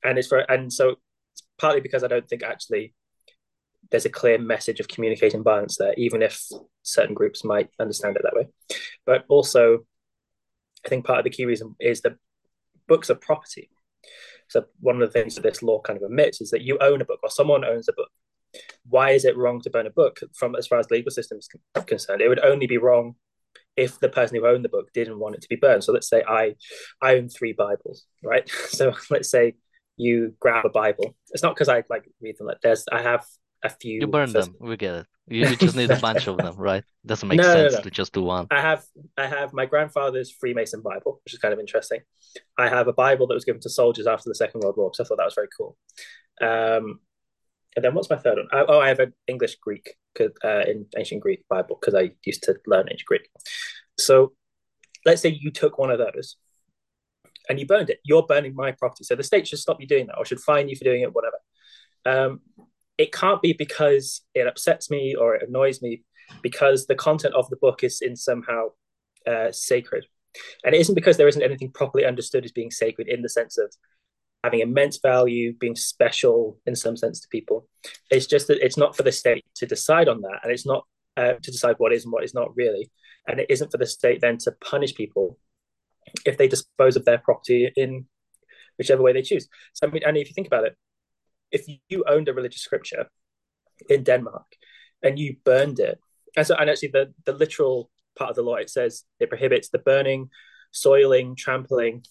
and 0.03 0.17
it's 0.17 0.27
for 0.27 0.39
and 0.39 0.71
so 0.71 0.95
partly 1.57 1.81
because 1.81 2.03
I 2.03 2.07
don't 2.07 2.27
think 2.27 2.43
actually 2.43 2.93
there's 3.91 4.05
a 4.05 4.09
clear 4.09 4.38
message 4.38 4.79
of 4.79 4.88
communicating 4.88 5.43
violence 5.43 5.77
there, 5.77 5.93
even 5.97 6.21
if 6.21 6.41
certain 6.83 7.15
groups 7.15 7.43
might 7.43 7.69
understand 7.79 8.15
it 8.15 8.23
that 8.23 8.35
way. 8.35 8.47
But 9.05 9.25
also, 9.27 9.79
I 10.85 10.89
think 10.89 11.05
part 11.05 11.19
of 11.19 11.23
the 11.23 11.29
key 11.29 11.45
reason 11.45 11.75
is 11.79 12.01
that 12.01 12.15
books 12.88 13.09
are 13.09 13.15
property 13.15 13.69
so 14.49 14.65
one 14.79 15.01
of 15.01 15.01
the 15.01 15.19
things 15.19 15.35
that 15.35 15.41
this 15.41 15.63
law 15.63 15.79
kind 15.79 15.97
of 15.97 16.03
admits 16.03 16.41
is 16.41 16.49
that 16.51 16.61
you 16.61 16.77
own 16.79 17.01
a 17.01 17.05
book 17.05 17.19
or 17.23 17.29
someone 17.29 17.63
owns 17.63 17.87
a 17.87 17.93
book. 17.93 18.09
Why 18.87 19.11
is 19.11 19.25
it 19.25 19.37
wrong 19.37 19.61
to 19.61 19.69
burn 19.69 19.85
a 19.85 19.91
book? 19.91 20.19
From 20.35 20.55
as 20.55 20.67
far 20.67 20.79
as 20.79 20.87
the 20.87 20.95
legal 20.95 21.11
system 21.11 21.37
is 21.37 21.47
concerned, 21.85 22.21
it 22.21 22.29
would 22.29 22.43
only 22.43 22.65
be 22.65 22.77
wrong 22.77 23.15
if 23.77 23.99
the 23.99 24.09
person 24.09 24.35
who 24.35 24.47
owned 24.47 24.65
the 24.65 24.69
book 24.69 24.91
didn't 24.93 25.19
want 25.19 25.35
it 25.35 25.41
to 25.41 25.47
be 25.47 25.55
burned. 25.55 25.83
So 25.83 25.93
let's 25.93 26.09
say 26.09 26.23
I 26.27 26.55
I 27.01 27.15
own 27.15 27.29
three 27.29 27.53
Bibles, 27.53 28.05
right? 28.23 28.49
So 28.69 28.93
let's 29.09 29.29
say 29.29 29.55
you 29.97 30.33
grab 30.39 30.65
a 30.65 30.69
Bible. 30.69 31.15
It's 31.29 31.43
not 31.43 31.55
because 31.55 31.69
I 31.69 31.83
like 31.89 32.09
read 32.21 32.37
them. 32.37 32.47
Like 32.47 32.61
there's 32.61 32.85
I 32.91 33.01
have 33.01 33.25
a 33.63 33.69
few. 33.69 33.99
You 34.01 34.07
burn 34.07 34.33
them. 34.33 34.55
We 34.59 34.77
get 34.77 34.95
it. 34.95 35.07
You, 35.29 35.48
you 35.48 35.55
just 35.55 35.75
need 35.75 35.91
a 35.91 36.00
bunch 36.00 36.27
of 36.27 36.38
them, 36.38 36.55
right? 36.55 36.83
Doesn't 37.05 37.27
make 37.27 37.38
no, 37.38 37.43
sense 37.43 37.74
no, 37.74 37.77
no. 37.77 37.83
to 37.83 37.91
just 37.91 38.13
do 38.13 38.24
one. 38.24 38.48
I 38.51 38.62
have 38.62 38.83
I 39.17 39.27
have 39.27 39.53
my 39.53 39.65
grandfather's 39.65 40.31
Freemason 40.31 40.81
Bible, 40.81 41.21
which 41.24 41.33
is 41.33 41.39
kind 41.39 41.53
of 41.53 41.59
interesting. 41.59 42.01
I 42.57 42.67
have 42.67 42.88
a 42.88 42.93
Bible 42.93 43.27
that 43.27 43.33
was 43.33 43.45
given 43.45 43.62
to 43.62 43.69
soldiers 43.69 44.07
after 44.07 44.29
the 44.29 44.36
Second 44.36 44.62
World 44.62 44.75
War, 44.77 44.89
because 44.89 45.05
I 45.05 45.07
thought 45.07 45.17
that 45.17 45.25
was 45.25 45.36
very 45.36 45.50
cool. 45.55 45.77
Um, 46.41 47.00
and 47.75 47.86
then 47.86 47.93
what's 47.93 48.09
my 48.09 48.17
third 48.17 48.38
one? 48.38 48.65
Oh, 48.67 48.79
I 48.79 48.88
have 48.88 49.00
an 49.00 49.13
English 49.27 49.55
Greek 49.57 49.95
uh, 50.19 50.62
in 50.67 50.88
ancient 50.98 51.21
Greek 51.21 51.45
Bible 51.48 51.77
because 51.79 51.95
I 51.95 52.12
used 52.25 52.43
to 52.43 52.55
learn 52.65 52.88
ancient 52.89 53.05
Greek. 53.05 53.29
So 53.98 54.33
let's 55.05 55.21
say 55.21 55.29
you 55.29 55.51
took 55.51 55.77
one 55.77 55.91
of 55.91 56.00
those 56.00 56.38
and 57.48 57.59
you 57.59 57.65
burned 57.65 57.89
it. 57.89 58.00
You're 58.03 58.25
burning 58.25 58.55
my 58.55 58.71
property. 58.71 59.03
So 59.03 59.15
the 59.15 59.24
state 59.24 59.48
should 59.48 59.59
stop 59.59 59.79
you 59.79 59.88
doing 59.88 60.07
that 60.07 60.17
or 60.17 60.25
should 60.25 60.39
fine 60.39 60.67
you 60.67 60.75
for 60.75 60.83
doing 60.83 61.01
it, 61.01 61.13
whatever. 61.13 61.38
Um, 62.05 62.41
it 62.99 63.13
can't 63.13 63.41
be 63.41 63.53
because 63.53 64.21
it 64.35 64.45
upsets 64.45 64.91
me 64.91 65.15
or 65.15 65.33
it 65.33 65.47
annoys 65.47 65.81
me 65.81 66.03
because 66.43 66.85
the 66.85 66.95
content 66.95 67.33
of 67.33 67.49
the 67.49 67.55
book 67.55 67.81
is 67.83 68.01
in 68.01 68.15
somehow 68.15 68.67
uh, 69.25 69.51
sacred. 69.51 70.05
And 70.63 70.75
it 70.75 70.81
isn't 70.81 70.95
because 70.95 71.15
there 71.15 71.27
isn't 71.29 71.41
anything 71.41 71.71
properly 71.71 72.05
understood 72.05 72.43
as 72.43 72.51
being 72.51 72.69
sacred 72.69 73.07
in 73.07 73.21
the 73.21 73.29
sense 73.29 73.57
of 73.57 73.73
having 74.43 74.59
immense 74.59 74.99
value, 75.01 75.53
being 75.53 75.77
special 75.77 76.59
in 76.65 76.75
some 76.75 76.97
sense 76.97 77.21
to 77.21 77.27
people. 77.29 77.67
It's 78.11 78.27
just 78.27 78.47
that 78.47 78.63
it's 78.63 78.77
not 78.77 78.97
for 78.97 79.03
the 79.03 79.13
state 79.13 79.45
to 79.55 79.65
decide 79.65 80.09
on 80.09 80.21
that, 80.21 80.41
and 80.43 80.51
it's 80.51 80.65
not 80.65 80.85
uh, 81.17 81.33
to 81.41 81.51
decide 81.51 81.75
what 81.77 81.93
is 81.93 82.03
and 82.03 82.11
what 82.11 82.25
is 82.25 82.33
not 82.33 82.55
really. 82.55 82.91
And 83.27 83.39
it 83.39 83.47
isn't 83.49 83.71
for 83.71 83.77
the 83.77 83.87
state 83.87 84.19
then 84.21 84.37
to 84.39 84.51
punish 84.61 84.93
people 84.93 85.37
if 86.25 86.37
they 86.37 86.47
dispose 86.49 86.95
of 86.97 87.05
their 87.05 87.17
property 87.17 87.71
in 87.75 88.05
whichever 88.77 89.01
way 89.01 89.13
they 89.13 89.21
choose. 89.21 89.47
So 89.73 89.87
I 89.87 89.89
mean, 89.89 90.03
and 90.05 90.17
if 90.17 90.27
you 90.27 90.33
think 90.33 90.47
about 90.47 90.65
it, 90.65 90.75
if 91.51 91.65
you 91.89 92.03
owned 92.07 92.27
a 92.27 92.33
religious 92.33 92.61
scripture 92.61 93.09
in 93.89 94.03
Denmark 94.03 94.55
and 95.01 95.17
you 95.17 95.37
burned 95.43 95.79
it, 95.79 95.99
and 96.35 96.45
so 96.45 96.55
and 96.55 96.69
actually 96.69 96.89
the 96.89 97.13
the 97.25 97.33
literal 97.33 97.89
part 98.15 98.29
of 98.31 98.35
the 98.35 98.41
law 98.41 98.55
it 98.55 98.69
says 98.69 99.03
it 99.19 99.29
prohibits 99.29 99.69
the 99.69 99.79
burning, 99.79 100.29
soiling, 100.71 101.35
trampling, 101.35 102.03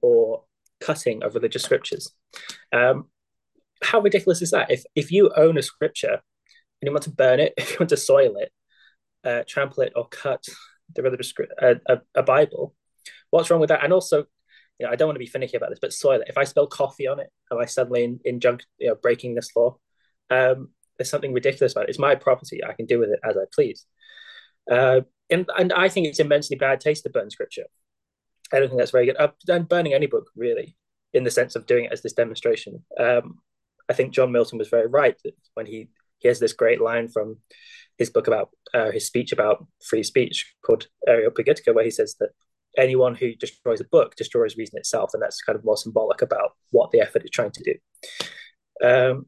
or 0.00 0.44
cutting 0.80 1.22
of 1.22 1.34
religious 1.34 1.62
scriptures. 1.62 2.12
Um, 2.72 3.08
how 3.82 4.00
ridiculous 4.00 4.42
is 4.42 4.50
that? 4.50 4.70
If 4.70 4.84
if 4.94 5.12
you 5.12 5.30
own 5.36 5.58
a 5.58 5.62
scripture 5.62 6.20
and 6.80 6.86
you 6.86 6.92
want 6.92 7.04
to 7.04 7.10
burn 7.10 7.40
it, 7.40 7.54
if 7.58 7.72
you 7.72 7.76
want 7.80 7.90
to 7.90 7.96
soil 7.96 8.36
it, 8.36 8.52
uh, 9.24 9.42
trample 9.46 9.84
it, 9.84 9.92
or 9.96 10.08
cut 10.08 10.44
the 10.94 11.02
religious 11.02 11.32
a, 11.60 11.76
a, 11.86 12.00
a 12.16 12.22
Bible, 12.22 12.74
what's 13.30 13.50
wrong 13.50 13.60
with 13.60 13.68
that? 13.68 13.84
And 13.84 13.92
also, 13.92 14.24
you 14.80 14.86
know, 14.86 14.92
I 14.92 14.96
don't 14.96 15.08
want 15.08 15.16
to 15.16 15.20
be 15.20 15.26
finicky 15.26 15.58
about 15.58 15.68
this, 15.68 15.78
but 15.78 15.92
soil. 15.92 16.22
If 16.26 16.38
I 16.38 16.44
spill 16.44 16.66
coffee 16.66 17.06
on 17.06 17.20
it, 17.20 17.30
am 17.52 17.58
I 17.58 17.66
suddenly 17.66 18.02
in, 18.02 18.20
in 18.24 18.40
junk, 18.40 18.64
you 18.78 18.88
know, 18.88 18.94
breaking 18.94 19.34
this 19.34 19.54
law? 19.54 19.76
Um, 20.30 20.70
there's 20.96 21.10
something 21.10 21.34
ridiculous 21.34 21.72
about 21.72 21.84
it. 21.84 21.90
It's 21.90 21.98
my 21.98 22.14
property. 22.14 22.64
I 22.64 22.72
can 22.72 22.86
do 22.86 22.98
with 22.98 23.10
it 23.10 23.20
as 23.22 23.36
I 23.36 23.44
please. 23.54 23.84
Uh, 24.70 25.02
and, 25.28 25.48
and 25.58 25.72
I 25.74 25.90
think 25.90 26.06
it's 26.06 26.18
immensely 26.18 26.56
bad 26.56 26.80
taste 26.80 27.02
to 27.02 27.10
burn 27.10 27.28
scripture. 27.28 27.64
I 28.52 28.58
don't 28.58 28.68
think 28.68 28.78
that's 28.78 28.90
very 28.90 29.04
good. 29.04 29.20
Uh, 29.20 29.28
and 29.48 29.68
burning 29.68 29.92
any 29.92 30.06
book, 30.06 30.30
really, 30.34 30.76
in 31.12 31.24
the 31.24 31.30
sense 31.30 31.56
of 31.56 31.66
doing 31.66 31.84
it 31.84 31.92
as 31.92 32.00
this 32.00 32.14
demonstration. 32.14 32.82
Um, 32.98 33.40
I 33.90 33.92
think 33.92 34.14
John 34.14 34.32
Milton 34.32 34.58
was 34.58 34.68
very 34.68 34.86
right 34.86 35.16
when 35.54 35.66
he, 35.66 35.90
he 36.20 36.28
has 36.28 36.40
this 36.40 36.54
great 36.54 36.80
line 36.80 37.08
from 37.08 37.36
his 37.98 38.08
book 38.08 38.28
about 38.28 38.48
uh, 38.72 38.90
his 38.90 39.06
speech 39.06 39.32
about 39.32 39.66
free 39.84 40.02
speech 40.02 40.54
called 40.64 40.88
Areopagitica, 41.06 41.74
where 41.74 41.84
he 41.84 41.90
says 41.90 42.16
that 42.20 42.30
anyone 42.76 43.14
who 43.14 43.34
destroys 43.34 43.80
a 43.80 43.84
book 43.84 44.16
destroys 44.16 44.56
reason 44.56 44.78
itself, 44.78 45.10
and 45.14 45.22
that's 45.22 45.42
kind 45.42 45.56
of 45.56 45.64
more 45.64 45.76
symbolic 45.76 46.22
about 46.22 46.52
what 46.70 46.90
the 46.90 47.00
effort 47.00 47.24
is 47.24 47.30
trying 47.30 47.52
to 47.52 47.64
do. 47.64 48.86
Um, 48.86 49.26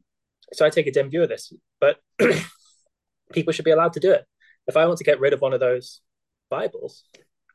so 0.53 0.65
I 0.65 0.69
take 0.69 0.87
a 0.87 0.91
dim 0.91 1.09
view 1.09 1.23
of 1.23 1.29
this, 1.29 1.53
but 1.79 1.97
people 3.33 3.53
should 3.53 3.65
be 3.65 3.71
allowed 3.71 3.93
to 3.93 3.99
do 3.99 4.11
it. 4.11 4.25
If 4.67 4.77
I 4.77 4.85
want 4.85 4.97
to 4.99 5.03
get 5.03 5.19
rid 5.19 5.33
of 5.33 5.41
one 5.41 5.53
of 5.53 5.59
those 5.59 6.01
Bibles, 6.49 7.03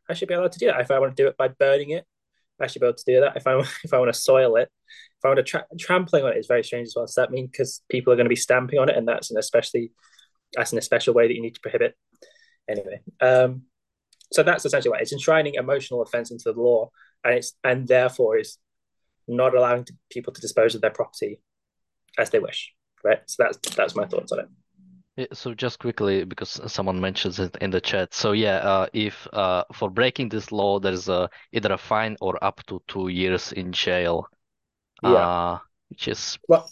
I 0.09 0.15
should 0.15 0.29
be 0.29 0.35
allowed 0.35 0.53
to 0.53 0.59
do 0.59 0.67
that. 0.67 0.81
If 0.81 0.91
I 0.91 0.99
want 0.99 1.17
to 1.17 1.23
do 1.23 1.29
it 1.29 1.37
by 1.37 1.49
burning 1.49 1.91
it, 1.91 2.05
I 2.61 2.67
should 2.67 2.81
be 2.81 2.87
able 2.87 2.97
to 2.97 3.05
do 3.07 3.21
that. 3.21 3.37
If 3.37 3.47
I 3.47 3.59
if 3.85 3.93
I 3.93 3.99
want 3.99 4.13
to 4.13 4.21
soil 4.21 4.57
it, 4.57 4.69
if 5.19 5.25
I 5.25 5.29
want 5.29 5.39
to 5.39 5.43
tra- 5.43 5.67
trampling 5.79 6.25
on 6.25 6.33
it 6.33 6.39
is 6.39 6.47
very 6.47 6.65
strange 6.65 6.89
as 6.89 6.95
well. 6.97 7.07
Does 7.07 7.15
that 7.15 7.31
mean 7.31 7.47
because 7.47 7.83
people 7.89 8.13
are 8.13 8.17
going 8.17 8.27
to 8.27 8.31
be 8.31 8.37
stamping 8.37 8.79
on 8.79 8.89
it, 8.89 8.97
and 8.97 9.07
that's 9.07 9.31
an 9.31 9.39
especially 9.39 9.93
that's 10.55 10.73
an 10.73 10.79
especial 10.79 11.15
way 11.15 11.29
that 11.29 11.35
you 11.35 11.43
need 11.43 11.55
to 11.55 11.61
prohibit. 11.61 11.95
Anyway, 12.69 13.01
um, 13.21 13.63
so 14.33 14.43
that's 14.43 14.65
essentially 14.65 14.91
what 14.91 15.01
it's 15.01 15.13
enshrining 15.13 15.55
emotional 15.55 16.03
offense 16.03 16.31
into 16.31 16.53
the 16.53 16.61
law, 16.61 16.91
and 17.25 17.35
it's 17.35 17.55
and 17.65 17.87
therefore 17.89 18.39
is 18.39 18.59
not 19.27 19.55
allowing 19.55 19.87
people 20.11 20.33
to 20.33 20.41
dispose 20.41 20.75
of 20.75 20.81
their 20.81 20.91
property 20.91 21.41
as 22.19 22.31
they 22.31 22.39
wish. 22.39 22.73
Right. 23.05 23.21
So 23.27 23.45
that's 23.45 23.75
that's 23.75 23.95
my 23.95 24.07
thoughts 24.07 24.33
on 24.33 24.41
it. 24.41 24.49
Yeah, 25.17 25.27
so 25.33 25.53
just 25.53 25.81
quickly, 25.81 26.25
because 26.25 26.61
someone 26.67 27.01
mentions 27.01 27.41
it 27.41 27.57
in 27.61 27.71
the 27.71 27.81
chat. 27.81 28.15
So 28.15 28.33
yeah, 28.33 28.59
uh, 28.59 28.87
if 28.93 29.27
uh, 29.33 29.65
for 29.75 29.91
breaking 29.91 30.29
this 30.29 30.53
law, 30.53 30.79
there's 30.79 31.09
a, 31.09 31.29
either 31.53 31.73
a 31.73 31.79
fine 31.79 32.17
or 32.21 32.43
up 32.43 32.65
to 32.67 32.81
two 32.87 33.09
years 33.09 33.53
in 33.53 33.73
jail. 33.73 34.29
Yeah. 35.03 35.11
Uh, 35.11 35.59
which 35.91 36.07
is 36.07 36.39
well, 36.49 36.71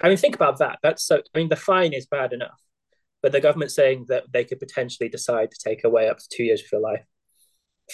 I 0.00 0.08
mean, 0.08 0.16
think 0.16 0.34
about 0.34 0.58
that. 0.58 0.78
That's 0.82 1.04
so. 1.04 1.20
I 1.34 1.38
mean, 1.38 1.48
the 1.48 1.56
fine 1.56 1.92
is 1.92 2.06
bad 2.06 2.32
enough, 2.32 2.58
but 3.22 3.32
the 3.32 3.40
government 3.40 3.70
saying 3.70 4.06
that 4.08 4.24
they 4.32 4.44
could 4.44 4.60
potentially 4.60 5.08
decide 5.08 5.50
to 5.50 5.58
take 5.62 5.84
away 5.84 6.08
up 6.08 6.18
to 6.18 6.28
two 6.30 6.44
years 6.44 6.60
of 6.62 6.72
your 6.72 6.80
life 6.80 7.04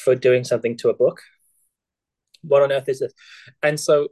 for 0.02 0.14
doing 0.14 0.45
something 0.45 0.76
to 0.78 0.90
a 0.90 0.95
book. 0.95 1.21
What 2.43 2.62
on 2.62 2.73
earth 2.73 2.88
is 2.88 3.00
this? 3.00 3.14
And 3.62 3.78
so, 3.81 4.09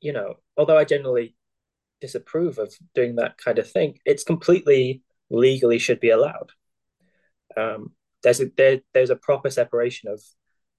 you 0.00 0.12
know, 0.12 0.34
although 0.56 0.78
I 0.78 0.84
generally 0.84 1.34
disapprove 2.00 2.58
of 2.58 2.74
doing 2.94 3.16
that 3.16 3.38
kind 3.38 3.58
of 3.58 3.70
thing. 3.70 3.98
It's 4.04 4.24
completely 4.24 5.02
legally 5.30 5.78
should 5.78 6.00
be 6.00 6.10
allowed. 6.10 6.50
Um, 7.56 7.92
there's 8.22 8.40
a 8.40 8.50
there, 8.56 8.80
there's 8.94 9.10
a 9.10 9.16
proper 9.16 9.50
separation 9.50 10.08
of 10.08 10.22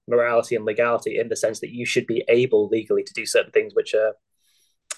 morality 0.08 0.56
and 0.56 0.64
legality 0.64 1.18
in 1.18 1.28
the 1.28 1.36
sense 1.36 1.60
that 1.60 1.70
you 1.70 1.86
should 1.86 2.06
be 2.06 2.24
able 2.28 2.68
legally 2.68 3.04
to 3.04 3.12
do 3.14 3.24
certain 3.24 3.52
things 3.52 3.72
which 3.74 3.94
are 3.94 4.14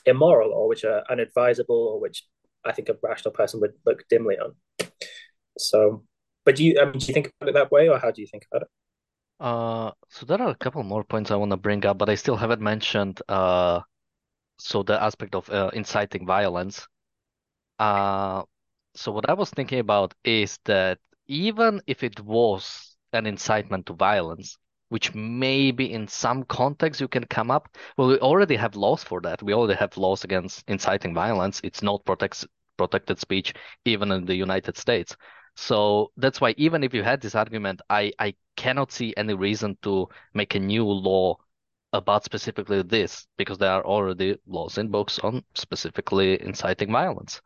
immoral 0.07 0.53
or 0.53 0.69
which 0.69 0.85
are 0.85 1.05
unadvisable 1.11 1.71
or 1.71 2.01
which 2.01 2.27
I 2.67 2.73
think 2.73 2.89
a 2.89 2.97
rational 3.03 3.33
person 3.33 3.61
would 3.61 3.75
look 3.87 4.05
dimly 4.09 4.37
on. 4.39 4.55
So, 5.59 6.05
but 6.45 6.57
do 6.57 6.65
you 6.65 6.79
um, 6.81 6.93
do 6.93 7.07
you 7.07 7.15
think 7.15 7.31
about 7.41 7.49
it 7.51 7.55
that 7.55 7.71
way, 7.73 7.89
or 7.89 7.99
how 7.99 8.11
do 8.11 8.21
you 8.21 8.27
think 8.27 8.47
about 8.51 8.63
it? 8.63 8.69
Uh, 9.41 9.91
so 10.09 10.25
there 10.27 10.41
are 10.41 10.51
a 10.51 10.55
couple 10.57 10.83
more 10.83 11.05
points 11.05 11.31
I 11.31 11.37
want 11.37 11.51
to 11.51 11.57
bring 11.57 11.85
up, 11.85 11.99
but 11.99 12.09
I 12.09 12.15
still 12.15 12.37
haven't 12.37 12.61
mentioned 12.63 13.21
uh 13.29 13.81
so 14.59 14.83
the 14.85 15.03
aspect 15.03 15.35
of 15.35 15.51
uh, 15.51 15.71
inciting 15.75 16.27
violence. 16.27 16.87
Uh, 17.79 18.43
so 18.95 19.13
what 19.13 19.29
I 19.29 19.35
was 19.35 19.51
thinking 19.51 19.81
about 19.81 20.15
is 20.25 20.59
that 20.67 20.99
even 21.27 21.83
if 21.87 22.03
it 22.05 22.21
was 22.21 22.97
an 23.13 23.27
incitement 23.27 23.87
to 23.87 23.95
violence, 23.95 24.59
which 24.95 25.13
maybe 25.13 25.93
in 25.93 26.07
some 26.07 26.45
context 26.45 27.01
you 27.01 27.09
can 27.09 27.25
come 27.25 27.51
up, 27.51 27.69
well, 27.97 28.07
we 28.07 28.19
already 28.21 28.55
have 28.55 28.77
laws 28.77 29.03
for 29.03 29.21
that. 29.23 29.43
We 29.43 29.53
already 29.53 29.77
have 29.81 29.97
laws 29.97 30.23
against 30.23 30.63
inciting 30.69 31.13
violence. 31.13 31.61
It's 31.65 31.83
not 31.83 32.05
protects, 32.05 32.47
protected 32.77 33.19
speech, 33.19 33.55
even 33.85 34.13
in 34.13 34.25
the 34.25 34.37
United 34.37 34.77
States. 34.79 35.17
So 35.57 36.13
that's 36.17 36.41
why 36.41 36.55
even 36.59 36.85
if 36.85 36.95
you 36.95 37.03
had 37.03 37.21
this 37.21 37.35
argument, 37.35 37.83
I, 37.91 38.13
I 38.21 38.37
cannot 38.55 38.93
see 38.93 39.13
any 39.17 39.35
reason 39.35 39.77
to 39.83 40.07
make 40.33 40.55
a 40.55 40.61
new 40.61 40.85
law 40.87 41.39
about 41.93 42.23
specifically 42.23 42.83
this 42.83 43.27
because 43.37 43.59
there 43.59 43.73
are 43.73 43.85
already 43.85 44.39
laws 44.47 44.79
in 44.79 44.91
books 44.91 45.19
on 45.19 45.43
specifically 45.55 46.41
inciting 46.41 46.93
violence. 46.93 47.43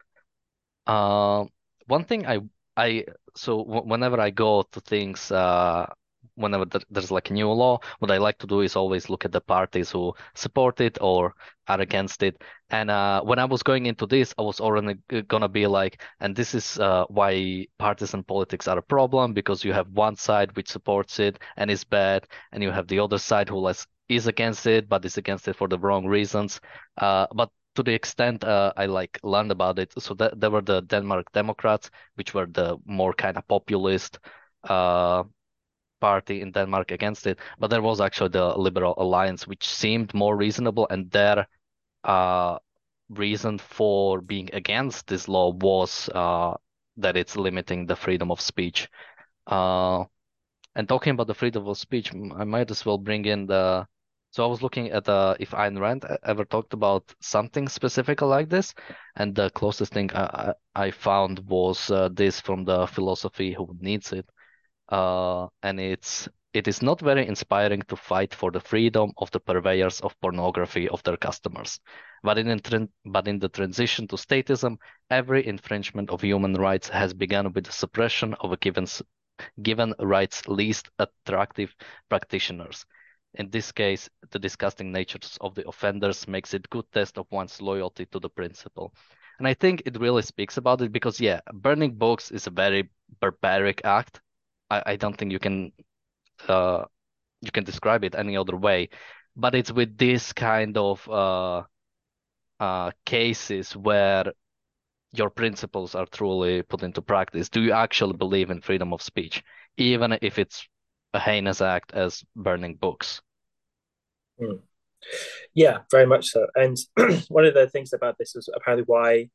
Uh, 0.86 1.46
one 1.86 2.04
thing 2.04 2.26
I 2.26 2.40
I 2.76 3.04
so 3.36 3.62
whenever 3.62 4.20
I 4.20 4.30
go 4.30 4.64
to 4.72 4.80
things 4.80 5.32
uh, 5.32 5.86
whenever 6.38 6.64
there's 6.90 7.10
like 7.10 7.30
a 7.30 7.34
new 7.34 7.50
law, 7.50 7.78
what 7.98 8.10
I 8.10 8.18
like 8.18 8.38
to 8.38 8.46
do 8.46 8.60
is 8.60 8.76
always 8.76 9.10
look 9.10 9.24
at 9.24 9.32
the 9.32 9.40
parties 9.40 9.90
who 9.90 10.14
support 10.34 10.80
it 10.80 10.98
or 11.00 11.34
are 11.66 11.80
against 11.80 12.22
it. 12.22 12.42
And 12.70 12.90
uh, 12.90 13.22
when 13.22 13.38
I 13.38 13.44
was 13.44 13.62
going 13.62 13.86
into 13.86 14.06
this, 14.06 14.34
I 14.38 14.42
was 14.42 14.60
already 14.60 14.94
gonna 15.28 15.48
be 15.48 15.66
like, 15.66 16.02
and 16.20 16.34
this 16.36 16.54
is 16.54 16.78
uh, 16.78 17.04
why 17.08 17.66
partisan 17.78 18.22
politics 18.24 18.68
are 18.68 18.78
a 18.78 18.82
problem 18.82 19.32
because 19.34 19.64
you 19.64 19.72
have 19.72 19.88
one 19.88 20.16
side 20.16 20.54
which 20.56 20.68
supports 20.70 21.18
it 21.18 21.38
and 21.56 21.70
is 21.70 21.84
bad, 21.84 22.26
and 22.52 22.62
you 22.62 22.70
have 22.70 22.86
the 22.88 23.00
other 23.00 23.18
side 23.18 23.48
who 23.48 23.58
less 23.58 23.86
is 24.08 24.26
against 24.26 24.66
it, 24.66 24.88
but 24.88 25.04
is 25.04 25.18
against 25.18 25.48
it 25.48 25.56
for 25.56 25.68
the 25.68 25.78
wrong 25.78 26.06
reasons. 26.06 26.60
Uh, 26.96 27.26
but 27.34 27.50
to 27.74 27.82
the 27.82 27.92
extent 27.94 28.44
uh, 28.44 28.72
I 28.76 28.86
like 28.86 29.20
learned 29.22 29.52
about 29.52 29.78
it, 29.78 29.92
so 29.98 30.14
that 30.14 30.40
there 30.40 30.50
were 30.50 30.62
the 30.62 30.80
Denmark 30.82 31.32
Democrats, 31.32 31.90
which 32.16 32.34
were 32.34 32.46
the 32.46 32.76
more 32.86 33.12
kind 33.12 33.36
of 33.36 33.46
populist 33.48 34.18
uh, 34.64 35.24
party 36.00 36.40
in 36.40 36.52
Denmark 36.52 36.90
against 36.90 37.26
it. 37.26 37.38
But 37.58 37.68
there 37.70 37.82
was 37.82 38.00
actually 38.00 38.30
the 38.30 38.56
Liberal 38.56 38.94
Alliance, 38.98 39.46
which 39.46 39.68
seemed 39.68 40.14
more 40.14 40.36
reasonable, 40.36 40.86
and 40.90 41.10
their 41.10 41.46
uh, 42.04 42.58
reason 43.10 43.58
for 43.58 44.20
being 44.20 44.50
against 44.52 45.06
this 45.06 45.28
law 45.28 45.52
was 45.52 46.08
uh, 46.14 46.54
that 46.96 47.16
it's 47.16 47.36
limiting 47.36 47.86
the 47.86 47.96
freedom 47.96 48.30
of 48.30 48.40
speech. 48.40 48.88
Uh, 49.46 50.04
and 50.74 50.88
talking 50.88 51.12
about 51.12 51.26
the 51.26 51.34
freedom 51.34 51.66
of 51.66 51.78
speech, 51.78 52.12
I 52.14 52.44
might 52.44 52.70
as 52.70 52.84
well 52.86 52.98
bring 52.98 53.24
in 53.24 53.46
the 53.46 53.86
so 54.30 54.44
I 54.44 54.46
was 54.46 54.62
looking 54.62 54.90
at 54.90 55.08
if 55.40 55.50
Ayn 55.52 55.80
Rand 55.80 56.04
ever 56.22 56.44
talked 56.44 56.74
about 56.74 57.14
something 57.20 57.68
specific 57.68 58.20
like 58.20 58.48
this, 58.50 58.74
and 59.16 59.34
the 59.34 59.50
closest 59.50 59.92
thing 59.92 60.10
I, 60.14 60.52
I 60.74 60.90
found 60.90 61.38
was 61.48 61.90
uh, 61.90 62.10
this 62.12 62.40
from 62.40 62.64
the 62.64 62.86
philosophy 62.86 63.54
Who 63.54 63.74
Needs 63.80 64.12
It, 64.12 64.28
uh, 64.88 65.46
and 65.62 65.80
it's 65.80 66.28
it 66.54 66.66
is 66.66 66.82
not 66.82 67.00
very 67.00 67.26
inspiring 67.26 67.82
to 67.82 67.96
fight 67.96 68.34
for 68.34 68.50
the 68.50 68.60
freedom 68.60 69.12
of 69.18 69.30
the 69.30 69.40
purveyors 69.40 70.00
of 70.00 70.18
pornography 70.20 70.88
of 70.88 71.02
their 71.02 71.16
customers. 71.16 71.78
But 72.22 72.38
in, 72.38 72.88
but 73.04 73.28
in 73.28 73.38
the 73.38 73.48
transition 73.48 74.08
to 74.08 74.16
statism, 74.16 74.78
every 75.10 75.46
infringement 75.46 76.10
of 76.10 76.22
human 76.22 76.54
rights 76.54 76.88
has 76.88 77.12
begun 77.12 77.52
with 77.52 77.66
the 77.66 77.72
suppression 77.72 78.34
of 78.40 78.52
a 78.52 78.56
given, 78.56 78.86
given 79.62 79.94
right's 80.00 80.48
least 80.48 80.88
attractive 80.98 81.74
practitioners. 82.08 82.86
In 83.34 83.50
this 83.50 83.70
case, 83.70 84.08
the 84.30 84.38
disgusting 84.38 84.90
natures 84.90 85.36
of 85.42 85.54
the 85.54 85.68
offenders 85.68 86.26
makes 86.26 86.54
it 86.54 86.70
good 86.70 86.90
test 86.92 87.18
of 87.18 87.26
one's 87.30 87.60
loyalty 87.60 88.06
to 88.06 88.18
the 88.18 88.30
principle. 88.30 88.94
And 89.38 89.46
I 89.46 89.54
think 89.54 89.82
it 89.84 90.00
really 90.00 90.22
speaks 90.22 90.56
about 90.56 90.80
it 90.80 90.92
because, 90.92 91.20
yeah, 91.20 91.40
burning 91.52 91.94
books 91.94 92.30
is 92.30 92.46
a 92.46 92.50
very 92.50 92.88
barbaric 93.20 93.82
act. 93.84 94.20
I, 94.70 94.82
I 94.86 94.96
don't 94.96 95.16
think 95.16 95.32
you 95.32 95.38
can 95.38 95.72
uh, 96.48 96.84
you 97.40 97.50
can 97.50 97.64
describe 97.64 98.04
it 98.04 98.14
any 98.14 98.36
other 98.36 98.56
way. 98.56 98.88
But 99.36 99.54
it's 99.54 99.70
with 99.70 99.96
this 99.96 100.32
kind 100.32 100.76
of 100.76 101.08
uh, 101.08 101.62
uh, 102.58 102.90
cases 103.04 103.76
where 103.76 104.32
your 105.12 105.30
principles 105.30 105.94
are 105.94 106.06
truly 106.06 106.62
put 106.62 106.82
into 106.82 107.00
practice. 107.02 107.48
Do 107.48 107.62
you 107.62 107.72
actually 107.72 108.14
believe 108.14 108.50
in 108.50 108.60
freedom 108.60 108.92
of 108.92 109.02
speech, 109.02 109.42
even 109.76 110.18
if 110.20 110.38
it's 110.38 110.66
a 111.14 111.20
heinous 111.20 111.60
act 111.60 111.92
as 111.92 112.24
burning 112.36 112.74
books? 112.74 113.22
Mm. 114.40 114.60
Yeah, 115.54 115.78
very 115.90 116.06
much 116.06 116.26
so. 116.26 116.46
And 116.54 116.76
one 117.28 117.44
of 117.44 117.54
the 117.54 117.68
things 117.68 117.92
about 117.92 118.16
this 118.18 118.36
is 118.36 118.48
apparently 118.54 118.84
why 118.86 119.30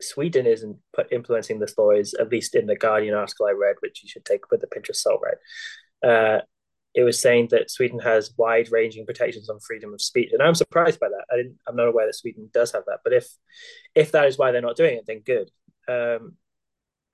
Sweden 0.00 0.46
isn't 0.46 0.76
implementing 1.10 1.16
influencing 1.18 1.58
the 1.58 1.98
is, 1.98 2.14
at 2.14 2.30
least 2.30 2.54
in 2.54 2.66
the 2.66 2.76
Guardian 2.76 3.14
article 3.14 3.46
I 3.46 3.52
read, 3.52 3.76
which 3.80 4.02
you 4.02 4.08
should 4.08 4.24
take 4.24 4.50
with 4.50 4.62
a 4.62 4.66
pinch 4.66 4.88
of 4.88 4.96
salt, 4.96 5.20
right? 5.22 6.10
Uh, 6.10 6.40
it 6.94 7.02
was 7.02 7.18
saying 7.18 7.48
that 7.50 7.70
Sweden 7.70 7.98
has 7.98 8.32
wide-ranging 8.38 9.04
protections 9.04 9.50
on 9.50 9.60
freedom 9.60 9.92
of 9.92 10.00
speech, 10.00 10.30
and 10.32 10.42
I'm 10.42 10.54
surprised 10.54 10.98
by 10.98 11.08
that. 11.08 11.24
I 11.30 11.36
didn't, 11.36 11.58
I'm 11.66 11.76
not 11.76 11.88
aware 11.88 12.06
that 12.06 12.14
Sweden 12.14 12.48
does 12.52 12.72
have 12.72 12.84
that, 12.86 13.00
but 13.04 13.12
if 13.12 13.28
if 13.94 14.12
that 14.12 14.26
is 14.26 14.38
why 14.38 14.50
they're 14.50 14.62
not 14.62 14.76
doing 14.76 14.96
it, 14.96 15.04
then 15.06 15.20
good. 15.20 15.50
Um, 15.88 16.36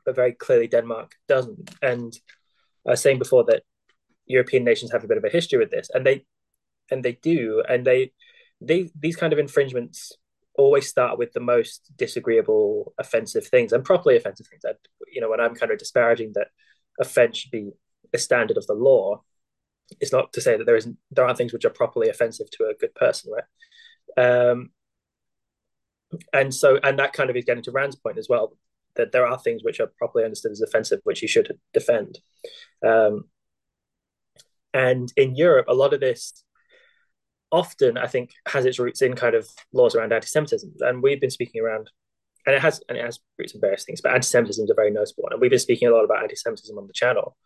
but 0.05 0.15
very 0.17 0.33
clearly, 0.33 0.69
Denmark 0.69 1.15
doesn't. 1.29 1.71
And 1.83 2.17
I 2.87 2.91
was 2.91 3.01
saying 3.01 3.19
before 3.19 3.45
that 3.45 3.63
European 4.27 4.65
nations 4.65 4.93
have 4.93 5.05
a 5.05 5.09
bit 5.09 5.19
of 5.19 5.25
a 5.25 5.29
history 5.29 5.59
with 5.59 5.71
this, 5.71 5.91
and 5.93 6.07
they 6.07 6.25
and 6.91 7.05
they 7.05 7.13
do, 7.13 7.63
and 7.69 7.85
they 7.85 8.13
they 8.61 8.91
these 8.99 9.17
kind 9.17 9.33
of 9.33 9.39
infringements 9.39 10.13
always 10.55 10.89
start 10.89 11.19
with 11.19 11.33
the 11.33 11.41
most 11.41 11.91
disagreeable, 11.97 12.95
offensive 12.99 13.47
things, 13.47 13.73
and 13.73 13.85
properly 13.85 14.17
offensive 14.17 14.47
things. 14.47 14.63
That 14.63 14.79
you 15.13 15.21
know, 15.21 15.31
when 15.31 15.41
I'm 15.41 15.55
kind 15.55 15.73
of 15.73 15.79
disparaging 15.79 16.33
that 16.35 16.49
offense 17.01 17.39
should 17.39 17.51
be 17.51 17.71
a 18.13 18.19
standard 18.19 18.57
of 18.57 18.67
the 18.67 18.75
law, 18.75 19.23
it's 20.01 20.13
not 20.13 20.33
to 20.35 20.41
say 20.41 20.57
that 20.57 20.65
there 20.65 20.77
isn't 20.77 20.97
there 21.11 21.25
aren't 21.25 21.39
things 21.39 21.53
which 21.53 21.65
are 21.65 21.71
properly 21.71 22.09
offensive 22.09 22.51
to 22.53 22.65
a 22.65 22.75
good 22.75 22.95
person, 22.95 23.33
right? 23.33 24.51
Um, 24.51 24.71
and 26.33 26.55
so, 26.55 26.79
and 26.83 26.99
that 26.99 27.15
kind 27.15 27.31
of 27.31 27.37
is 27.37 27.45
getting 27.45 27.63
to 27.65 27.73
Rand's 27.73 27.97
point 27.97 28.19
as 28.19 28.29
well 28.29 28.57
that 28.97 29.13
there 29.13 29.27
are 29.27 29.39
things 29.39 29.63
which 29.65 29.81
are 29.81 29.87
properly 29.87 30.25
understood 30.25 30.53
as 30.53 30.61
offensive 30.61 31.01
which 31.05 31.23
you 31.23 31.29
should 31.29 31.59
defend. 31.73 32.19
Um, 32.87 33.25
and 34.75 35.13
in 35.17 35.35
Europe, 35.35 35.67
a 35.69 35.75
lot 35.75 35.95
of 35.95 36.01
this 36.01 36.45
often 37.53 37.99
I 37.99 38.07
think 38.07 38.33
has 38.49 38.65
its 38.65 38.79
roots 38.79 39.03
in 39.03 39.15
kind 39.15 39.35
of 39.35 39.49
laws 39.73 39.95
around 39.95 40.13
anti-Semitism, 40.13 40.73
and 40.81 41.03
we've 41.03 41.21
been 41.21 41.31
speaking 41.31 41.61
around, 41.61 41.91
and 42.47 42.57
it 42.57 42.63
has 42.63 42.81
and 42.89 42.99
it 42.99 43.05
has 43.05 43.21
roots 43.39 43.55
in 43.55 43.61
various 43.61 43.85
things, 43.85 44.01
but 44.01 44.13
anti-Semitism 44.13 44.65
is 44.65 44.71
a 44.71 44.75
very 44.75 44.91
notable 44.91 45.23
one, 45.25 45.33
and 45.33 45.41
we've 45.41 45.51
been 45.51 45.61
speaking 45.61 45.89
a 45.89 45.93
lot 45.93 46.05
about 46.05 46.23
anti-Semitism 46.23 46.77
on 46.77 46.87
the 46.87 46.93
channel. 46.93 47.37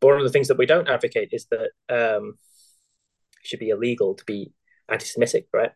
But 0.00 0.08
one 0.08 0.18
of 0.18 0.24
the 0.24 0.30
things 0.30 0.48
that 0.48 0.58
we 0.58 0.66
don't 0.66 0.88
advocate 0.88 1.30
is 1.32 1.46
that 1.46 1.70
um, 1.90 2.34
it 3.42 3.46
should 3.48 3.58
be 3.58 3.70
illegal 3.70 4.14
to 4.14 4.24
be 4.24 4.52
anti-Semitic, 4.88 5.48
right? 5.52 5.72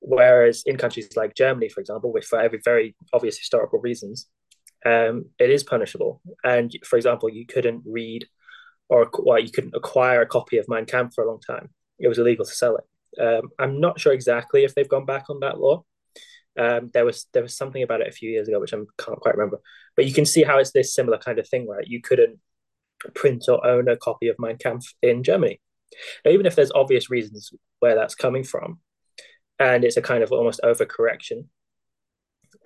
Whereas 0.00 0.62
in 0.64 0.78
countries 0.78 1.14
like 1.16 1.34
Germany, 1.34 1.68
for 1.68 1.80
example, 1.80 2.12
which 2.12 2.24
for 2.24 2.40
every 2.40 2.60
very 2.64 2.96
obvious 3.12 3.36
historical 3.36 3.80
reasons, 3.80 4.28
um, 4.86 5.26
it 5.38 5.50
is 5.50 5.62
punishable. 5.62 6.22
And 6.42 6.72
for 6.86 6.96
example, 6.96 7.28
you 7.28 7.46
couldn't 7.46 7.82
read 7.84 8.26
or 8.88 9.10
well, 9.18 9.38
you 9.38 9.50
couldn't 9.50 9.74
acquire 9.74 10.22
a 10.22 10.26
copy 10.26 10.56
of 10.56 10.66
Mein 10.68 10.86
Kampf 10.86 11.14
for 11.14 11.24
a 11.24 11.28
long 11.28 11.40
time 11.40 11.68
it 11.98 12.08
was 12.08 12.18
illegal 12.18 12.44
to 12.44 12.52
sell 12.52 12.76
it. 12.76 13.20
Um, 13.20 13.50
I'm 13.58 13.80
not 13.80 13.98
sure 13.98 14.12
exactly 14.12 14.64
if 14.64 14.74
they've 14.74 14.88
gone 14.88 15.06
back 15.06 15.30
on 15.30 15.40
that 15.40 15.58
law. 15.58 15.84
Um, 16.58 16.90
there 16.92 17.04
was 17.04 17.26
there 17.32 17.42
was 17.42 17.56
something 17.56 17.82
about 17.82 18.00
it 18.00 18.08
a 18.08 18.12
few 18.12 18.30
years 18.30 18.48
ago 18.48 18.58
which 18.58 18.74
I 18.74 18.78
can't 18.98 19.20
quite 19.20 19.36
remember, 19.36 19.60
but 19.96 20.06
you 20.06 20.12
can 20.12 20.26
see 20.26 20.42
how 20.42 20.58
it's 20.58 20.72
this 20.72 20.94
similar 20.94 21.18
kind 21.18 21.38
of 21.38 21.48
thing 21.48 21.66
where 21.66 21.82
you 21.84 22.00
couldn't 22.02 22.40
print 23.14 23.44
or 23.48 23.64
own 23.64 23.88
a 23.88 23.96
copy 23.96 24.28
of 24.28 24.36
Mein 24.38 24.58
Kampf 24.58 24.92
in 25.02 25.22
Germany. 25.22 25.60
Now, 26.24 26.32
even 26.32 26.46
if 26.46 26.56
there's 26.56 26.72
obvious 26.72 27.10
reasons 27.10 27.52
where 27.78 27.94
that's 27.94 28.14
coming 28.14 28.44
from, 28.44 28.80
and 29.58 29.84
it's 29.84 29.96
a 29.96 30.02
kind 30.02 30.22
of 30.22 30.32
almost 30.32 30.60
overcorrection, 30.64 31.46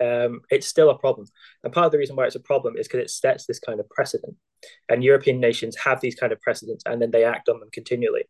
um, 0.01 0.41
it's 0.49 0.67
still 0.67 0.89
a 0.89 0.97
problem. 0.97 1.27
And 1.63 1.73
part 1.73 1.85
of 1.85 1.91
the 1.91 1.97
reason 1.97 2.15
why 2.15 2.25
it's 2.25 2.35
a 2.35 2.39
problem 2.39 2.75
is 2.77 2.87
because 2.87 3.01
it 3.01 3.09
sets 3.09 3.45
this 3.45 3.59
kind 3.59 3.79
of 3.79 3.89
precedent. 3.89 4.35
And 4.89 5.03
European 5.03 5.39
nations 5.39 5.75
have 5.77 6.01
these 6.01 6.15
kind 6.15 6.31
of 6.31 6.41
precedents 6.41 6.83
and 6.85 7.01
then 7.01 7.11
they 7.11 7.25
act 7.25 7.49
on 7.49 7.59
them 7.59 7.69
continually. 7.71 8.23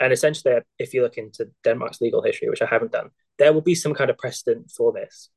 And 0.00 0.12
essentially, 0.12 0.58
if 0.78 0.92
you 0.94 1.02
look 1.02 1.16
into 1.16 1.50
Denmark's 1.64 2.00
legal 2.00 2.22
history, 2.22 2.48
which 2.48 2.62
I 2.62 2.66
haven't 2.66 2.92
done, 2.92 3.10
there 3.38 3.52
will 3.52 3.62
be 3.62 3.74
some 3.74 3.94
kind 3.94 4.10
of 4.10 4.18
precedent 4.18 4.70
for 4.70 4.92
this, 4.92 5.30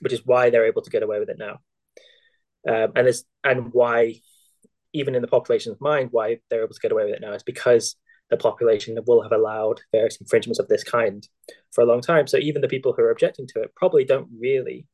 which 0.00 0.12
is 0.12 0.24
why 0.24 0.50
they're 0.50 0.66
able 0.66 0.82
to 0.82 0.90
get 0.90 1.02
away 1.02 1.18
with 1.18 1.28
it 1.28 1.38
now. 1.38 1.58
Um, 2.66 2.92
and 2.94 3.12
and 3.44 3.72
why, 3.72 4.20
even 4.92 5.14
in 5.14 5.22
the 5.22 5.28
population's 5.28 5.80
mind, 5.80 6.08
why 6.12 6.38
they're 6.48 6.62
able 6.62 6.74
to 6.74 6.80
get 6.80 6.92
away 6.92 7.04
with 7.04 7.14
it 7.14 7.20
now 7.20 7.32
is 7.32 7.42
because 7.42 7.96
the 8.30 8.36
population 8.36 8.96
will 9.06 9.22
have 9.22 9.32
allowed 9.32 9.80
various 9.92 10.16
infringements 10.16 10.58
of 10.58 10.68
this 10.68 10.82
kind 10.82 11.28
for 11.72 11.82
a 11.82 11.86
long 11.86 12.00
time. 12.00 12.26
So 12.26 12.38
even 12.38 12.62
the 12.62 12.68
people 12.68 12.92
who 12.92 13.02
are 13.02 13.10
objecting 13.10 13.46
to 13.48 13.60
it 13.60 13.74
probably 13.74 14.04
don't 14.04 14.28
really 14.40 14.86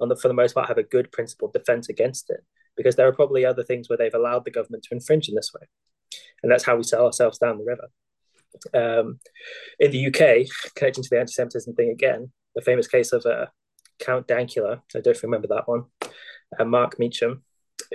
on 0.00 0.08
the, 0.08 0.16
for 0.16 0.28
the 0.28 0.34
most 0.34 0.54
part, 0.54 0.68
have 0.68 0.78
a 0.78 0.82
good 0.82 1.10
principled 1.12 1.52
defense 1.52 1.88
against 1.88 2.30
it 2.30 2.40
because 2.76 2.96
there 2.96 3.08
are 3.08 3.12
probably 3.12 3.44
other 3.44 3.64
things 3.64 3.88
where 3.88 3.96
they've 3.96 4.14
allowed 4.14 4.44
the 4.44 4.50
government 4.50 4.84
to 4.84 4.94
infringe 4.94 5.28
in 5.28 5.34
this 5.34 5.52
way. 5.52 5.66
And 6.42 6.50
that's 6.50 6.64
how 6.64 6.76
we 6.76 6.84
sell 6.84 7.06
ourselves 7.06 7.38
down 7.38 7.58
the 7.58 7.64
river. 7.64 7.88
Um, 8.72 9.18
in 9.78 9.90
the 9.90 10.06
UK, 10.06 10.48
connecting 10.74 11.04
to 11.04 11.10
the 11.10 11.20
anti 11.20 11.32
Semitism 11.32 11.74
thing 11.74 11.90
again, 11.90 12.32
the 12.54 12.62
famous 12.62 12.86
case 12.86 13.12
of 13.12 13.26
uh, 13.26 13.46
Count 13.98 14.26
Dankula, 14.26 14.80
I 14.94 15.00
don't 15.00 15.22
remember 15.22 15.48
that 15.48 15.68
one, 15.68 15.84
uh, 16.58 16.64
Mark 16.64 16.96
Meechan, 16.98 17.40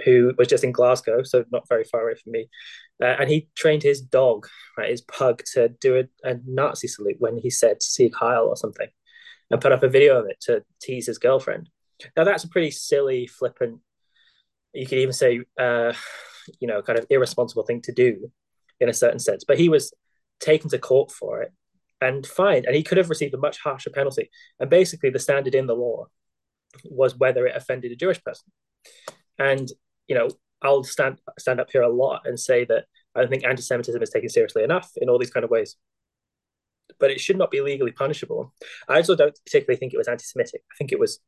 who 0.03 0.33
was 0.37 0.47
just 0.47 0.63
in 0.63 0.71
Glasgow, 0.71 1.23
so 1.23 1.45
not 1.51 1.67
very 1.67 1.83
far 1.83 2.01
away 2.01 2.15
from 2.15 2.33
me. 2.33 2.49
Uh, 3.01 3.15
and 3.19 3.29
he 3.29 3.49
trained 3.55 3.83
his 3.83 4.01
dog, 4.01 4.47
right, 4.77 4.89
his 4.89 5.01
pug, 5.01 5.43
to 5.53 5.69
do 5.81 5.97
a, 5.97 6.29
a 6.29 6.39
Nazi 6.45 6.87
salute 6.87 7.17
when 7.19 7.37
he 7.37 7.49
said 7.49 7.81
Sieg 7.81 8.13
Heil 8.15 8.43
or 8.43 8.55
something, 8.55 8.87
and 9.49 9.61
put 9.61 9.71
up 9.71 9.83
a 9.83 9.89
video 9.89 10.19
of 10.19 10.27
it 10.27 10.37
to 10.41 10.63
tease 10.81 11.07
his 11.07 11.17
girlfriend. 11.17 11.69
Now 12.15 12.23
that's 12.23 12.43
a 12.43 12.49
pretty 12.49 12.71
silly, 12.71 13.27
flippant. 13.27 13.79
You 14.73 14.87
could 14.87 14.97
even 14.97 15.13
say, 15.13 15.41
uh, 15.59 15.93
you 16.59 16.67
know, 16.67 16.81
kind 16.81 16.99
of 16.99 17.05
irresponsible 17.09 17.63
thing 17.63 17.81
to 17.83 17.91
do, 17.91 18.31
in 18.79 18.89
a 18.89 18.93
certain 18.93 19.19
sense. 19.19 19.43
But 19.47 19.59
he 19.59 19.69
was 19.69 19.93
taken 20.39 20.69
to 20.69 20.79
court 20.79 21.11
for 21.11 21.41
it 21.41 21.51
and 22.01 22.25
fined, 22.25 22.65
and 22.65 22.75
he 22.75 22.83
could 22.83 22.97
have 22.97 23.09
received 23.09 23.33
a 23.33 23.37
much 23.37 23.59
harsher 23.59 23.89
penalty. 23.89 24.29
And 24.59 24.69
basically, 24.69 25.09
the 25.09 25.19
standard 25.19 25.55
in 25.55 25.67
the 25.67 25.75
law 25.75 26.07
was 26.85 27.15
whether 27.15 27.45
it 27.45 27.55
offended 27.55 27.91
a 27.91 27.95
Jewish 27.95 28.21
person. 28.23 28.51
And 29.37 29.69
you 30.07 30.15
know, 30.15 30.29
I'll 30.61 30.83
stand 30.83 31.19
stand 31.39 31.59
up 31.59 31.69
here 31.71 31.81
a 31.81 31.89
lot 31.89 32.21
and 32.25 32.39
say 32.39 32.65
that 32.65 32.85
I 33.15 33.21
don't 33.21 33.29
think 33.29 33.45
anti-Semitism 33.45 34.01
is 34.01 34.09
taken 34.09 34.29
seriously 34.29 34.63
enough 34.63 34.91
in 34.97 35.09
all 35.09 35.19
these 35.19 35.29
kind 35.29 35.43
of 35.43 35.51
ways. 35.51 35.75
But 36.99 37.11
it 37.11 37.19
should 37.19 37.37
not 37.37 37.51
be 37.51 37.61
legally 37.61 37.91
punishable. 37.91 38.53
I 38.89 38.97
also 38.97 39.15
don't 39.15 39.37
particularly 39.45 39.77
think 39.77 39.93
it 39.93 39.97
was 39.97 40.07
anti-Semitic. 40.07 40.61
I 40.71 40.75
think 40.77 40.91
it 40.91 40.99
was 40.99 41.19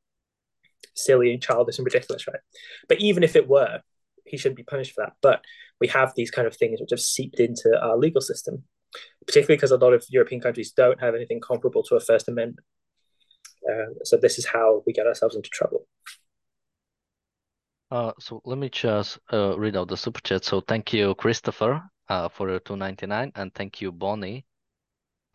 silly 0.94 1.32
and 1.34 1.42
childish 1.42 1.78
and 1.78 1.86
ridiculous, 1.86 2.28
right? 2.28 2.40
But 2.88 3.00
even 3.02 3.24
if 3.24 3.36
it 3.36 3.48
were, 3.48 3.82
he 4.26 4.38
shouldn't 4.38 4.58
be 4.58 4.64
punished 4.64 4.94
for 4.94 5.04
that. 5.06 5.14
But 5.22 5.44
we 5.80 5.88
have 5.88 6.14
these 6.16 6.32
kind 6.32 6.48
of 6.48 6.56
things 6.56 6.80
which 6.80 6.92
have 6.92 7.02
seeped 7.02 7.40
into 7.40 7.78
our 7.82 7.98
legal 7.98 8.22
system, 8.22 8.64
particularly 9.28 9.58
because 9.58 9.72
a 9.72 9.78
lot 9.78 9.94
of 9.94 10.06
European 10.10 10.42
countries 10.42 10.72
don't 10.72 11.02
have 11.02 11.16
anything 11.16 11.42
comparable 11.42 11.84
to 11.84 11.96
a 11.96 12.00
First 12.00 12.28
Amendment. 12.28 12.66
Uh, 13.70 13.94
so 14.04 14.18
this 14.18 14.38
is 14.38 14.46
how 14.46 14.84
we 14.86 14.94
get 14.94 15.08
ourselves 15.08 15.36
into 15.36 15.50
trouble. 15.50 15.88
Uh, 17.92 18.12
so 18.20 18.42
let 18.46 18.58
me 18.58 18.70
just 18.70 19.20
uh, 19.32 19.58
read 19.58 19.76
out 19.76 19.88
the 19.88 19.98
super 19.98 20.22
chat. 20.22 20.44
So 20.44 20.62
thank 20.62 20.94
you, 20.94 21.14
Christopher, 21.16 21.84
uh, 22.10 22.30
for 22.30 22.60
ninety 22.70 23.06
nine, 23.06 23.32
and 23.36 23.54
thank 23.54 23.82
you, 23.82 23.92
Bonnie, 23.92 24.46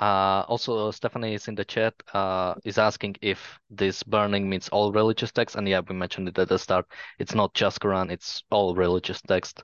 uh, 0.00 0.44
also, 0.48 0.90
Stephanie 0.90 1.34
is 1.34 1.46
in 1.48 1.54
the 1.54 1.64
chat, 1.64 1.94
uh, 2.14 2.54
is 2.64 2.78
asking 2.78 3.16
if 3.20 3.58
this 3.68 4.02
burning 4.02 4.48
means 4.48 4.68
all 4.70 4.92
religious 4.92 5.30
texts. 5.30 5.56
And 5.56 5.68
yeah, 5.68 5.80
we 5.86 5.94
mentioned 5.94 6.28
it 6.28 6.38
at 6.38 6.48
the 6.48 6.58
start. 6.58 6.86
It's 7.18 7.34
not 7.34 7.52
just 7.54 7.80
Quran, 7.80 8.10
it's 8.10 8.42
all 8.50 8.74
religious 8.74 9.20
text. 9.22 9.62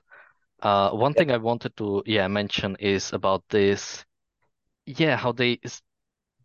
Uh, 0.61 0.91
one 0.91 1.13
thing 1.13 1.31
I 1.31 1.37
wanted 1.37 1.75
to, 1.77 2.03
yeah, 2.05 2.27
mention 2.27 2.75
is 2.79 3.13
about 3.13 3.43
this, 3.49 4.05
yeah, 4.85 5.17
how 5.17 5.31
they 5.31 5.59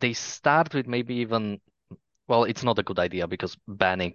they 0.00 0.12
start 0.12 0.74
with 0.74 0.86
maybe 0.86 1.14
even, 1.16 1.60
well, 2.28 2.44
it's 2.44 2.64
not 2.64 2.78
a 2.78 2.82
good 2.82 2.98
idea 2.98 3.26
because 3.28 3.56
banning 3.68 4.14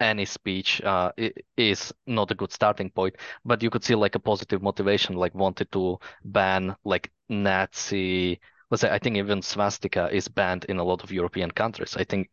any 0.00 0.24
speech 0.24 0.80
uh, 0.82 1.12
is 1.56 1.92
not 2.06 2.30
a 2.30 2.34
good 2.34 2.52
starting 2.52 2.90
point. 2.90 3.16
But 3.44 3.62
you 3.62 3.70
could 3.70 3.84
see 3.84 3.94
like 3.94 4.14
a 4.14 4.20
positive 4.20 4.62
motivation, 4.62 5.16
like 5.16 5.34
wanted 5.34 5.70
to 5.72 5.98
ban 6.24 6.76
like 6.84 7.10
Nazi. 7.28 8.40
Let's 8.70 8.82
say 8.82 8.90
I 8.90 8.98
think 8.98 9.16
even 9.16 9.42
swastika 9.42 10.08
is 10.12 10.28
banned 10.28 10.64
in 10.68 10.78
a 10.78 10.84
lot 10.84 11.02
of 11.02 11.10
European 11.12 11.50
countries. 11.50 11.96
I 11.96 12.04
think 12.04 12.30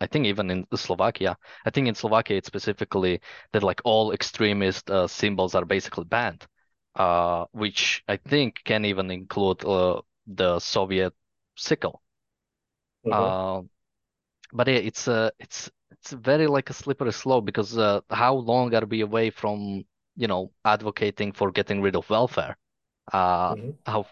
I 0.00 0.06
think 0.06 0.26
even 0.26 0.50
in 0.50 0.66
Slovakia, 0.74 1.36
I 1.66 1.70
think 1.70 1.88
in 1.88 1.94
Slovakia 1.94 2.36
it's 2.36 2.46
specifically 2.46 3.20
that 3.52 3.62
like 3.62 3.80
all 3.84 4.12
extremist 4.12 4.90
uh, 4.90 5.06
symbols 5.08 5.54
are 5.54 5.64
basically 5.64 6.04
banned, 6.04 6.46
uh, 6.94 7.46
which 7.52 8.02
I 8.08 8.16
think 8.16 8.62
can 8.64 8.84
even 8.84 9.10
include 9.10 9.64
uh, 9.64 10.00
the 10.26 10.60
Soviet 10.60 11.12
sickle. 11.56 12.02
Mm-hmm. 13.04 13.66
but 14.52 14.68
yeah, 14.68 14.74
it's 14.74 15.08
uh, 15.08 15.30
it's 15.38 15.70
it's 15.90 16.12
very 16.12 16.46
like 16.46 16.70
a 16.70 16.72
slippery 16.72 17.12
slope 17.12 17.44
because 17.44 17.76
uh, 17.76 18.00
how 18.10 18.34
long 18.34 18.74
are 18.74 18.86
we 18.86 19.00
away 19.02 19.30
from 19.30 19.84
you 20.16 20.26
know 20.28 20.52
advocating 20.64 21.32
for 21.32 21.50
getting 21.50 21.82
rid 21.82 21.96
of 21.96 22.08
welfare? 22.08 22.56
Uh, 23.12 23.54
mm-hmm. 23.54 23.70
How 23.86 24.06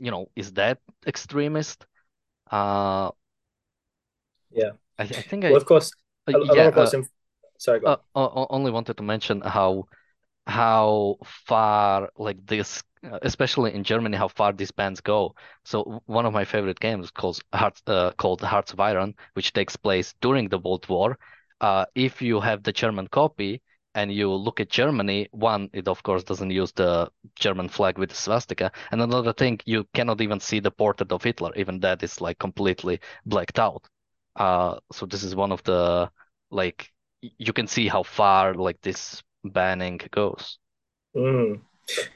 you 0.00 0.10
know 0.10 0.28
is 0.34 0.52
that 0.54 0.78
extremist? 1.06 1.86
Uh, 2.50 3.10
yeah, 4.50 4.72
I, 4.98 5.02
I 5.02 5.06
think 5.06 5.44
well, 5.44 5.54
I, 5.54 5.56
of 5.56 5.66
course, 5.66 5.92
a, 6.26 6.32
a 6.32 6.54
yeah, 6.54 6.68
uh, 6.74 6.90
sorry, 7.58 7.80
uh, 7.84 7.96
only 8.14 8.70
wanted 8.70 8.96
to 8.96 9.02
mention 9.02 9.40
how 9.40 9.86
how 10.46 11.16
far 11.24 12.10
like 12.16 12.44
this 12.46 12.82
uh, 13.02 13.18
especially 13.22 13.72
in 13.74 13.82
Germany, 13.82 14.16
how 14.16 14.28
far 14.28 14.52
these 14.52 14.70
bands 14.70 15.00
go. 15.00 15.34
So 15.64 16.02
one 16.06 16.26
of 16.26 16.34
my 16.34 16.44
favorite 16.44 16.80
games 16.80 17.10
called 17.10 17.40
Hearts, 17.54 17.82
uh, 17.86 18.10
called 18.18 18.42
Hearts 18.42 18.72
of 18.72 18.80
Iron, 18.80 19.14
which 19.32 19.54
takes 19.54 19.74
place 19.76 20.14
during 20.20 20.48
the 20.48 20.58
World 20.58 20.86
War. 20.88 21.16
Uh, 21.62 21.86
if 21.94 22.20
you 22.20 22.40
have 22.40 22.62
the 22.62 22.72
German 22.72 23.08
copy 23.08 23.62
and 23.94 24.12
you 24.12 24.32
look 24.32 24.60
at 24.60 24.70
Germany, 24.70 25.28
one, 25.32 25.70
it 25.72 25.88
of 25.88 26.02
course 26.02 26.22
doesn't 26.24 26.50
use 26.50 26.72
the 26.72 27.10
German 27.34 27.68
flag 27.68 27.98
with 27.98 28.10
the 28.10 28.16
swastika, 28.16 28.70
and 28.90 29.00
another 29.00 29.32
thing, 29.32 29.60
you 29.66 29.86
cannot 29.94 30.20
even 30.20 30.40
see 30.40 30.60
the 30.60 30.70
portrait 30.70 31.12
of 31.12 31.22
Hitler. 31.22 31.52
Even 31.56 31.80
that 31.80 32.02
is 32.02 32.20
like 32.20 32.38
completely 32.38 33.00
blacked 33.26 33.58
out. 33.58 33.88
Uh, 34.36 34.78
so 34.92 35.06
this 35.06 35.22
is 35.22 35.34
one 35.34 35.52
of 35.52 35.62
the 35.64 36.10
like 36.50 36.90
you 37.20 37.52
can 37.52 37.66
see 37.66 37.88
how 37.88 38.02
far 38.02 38.54
like 38.54 38.80
this 38.82 39.22
banning 39.44 40.00
goes. 40.10 40.58
Mm. 41.16 41.60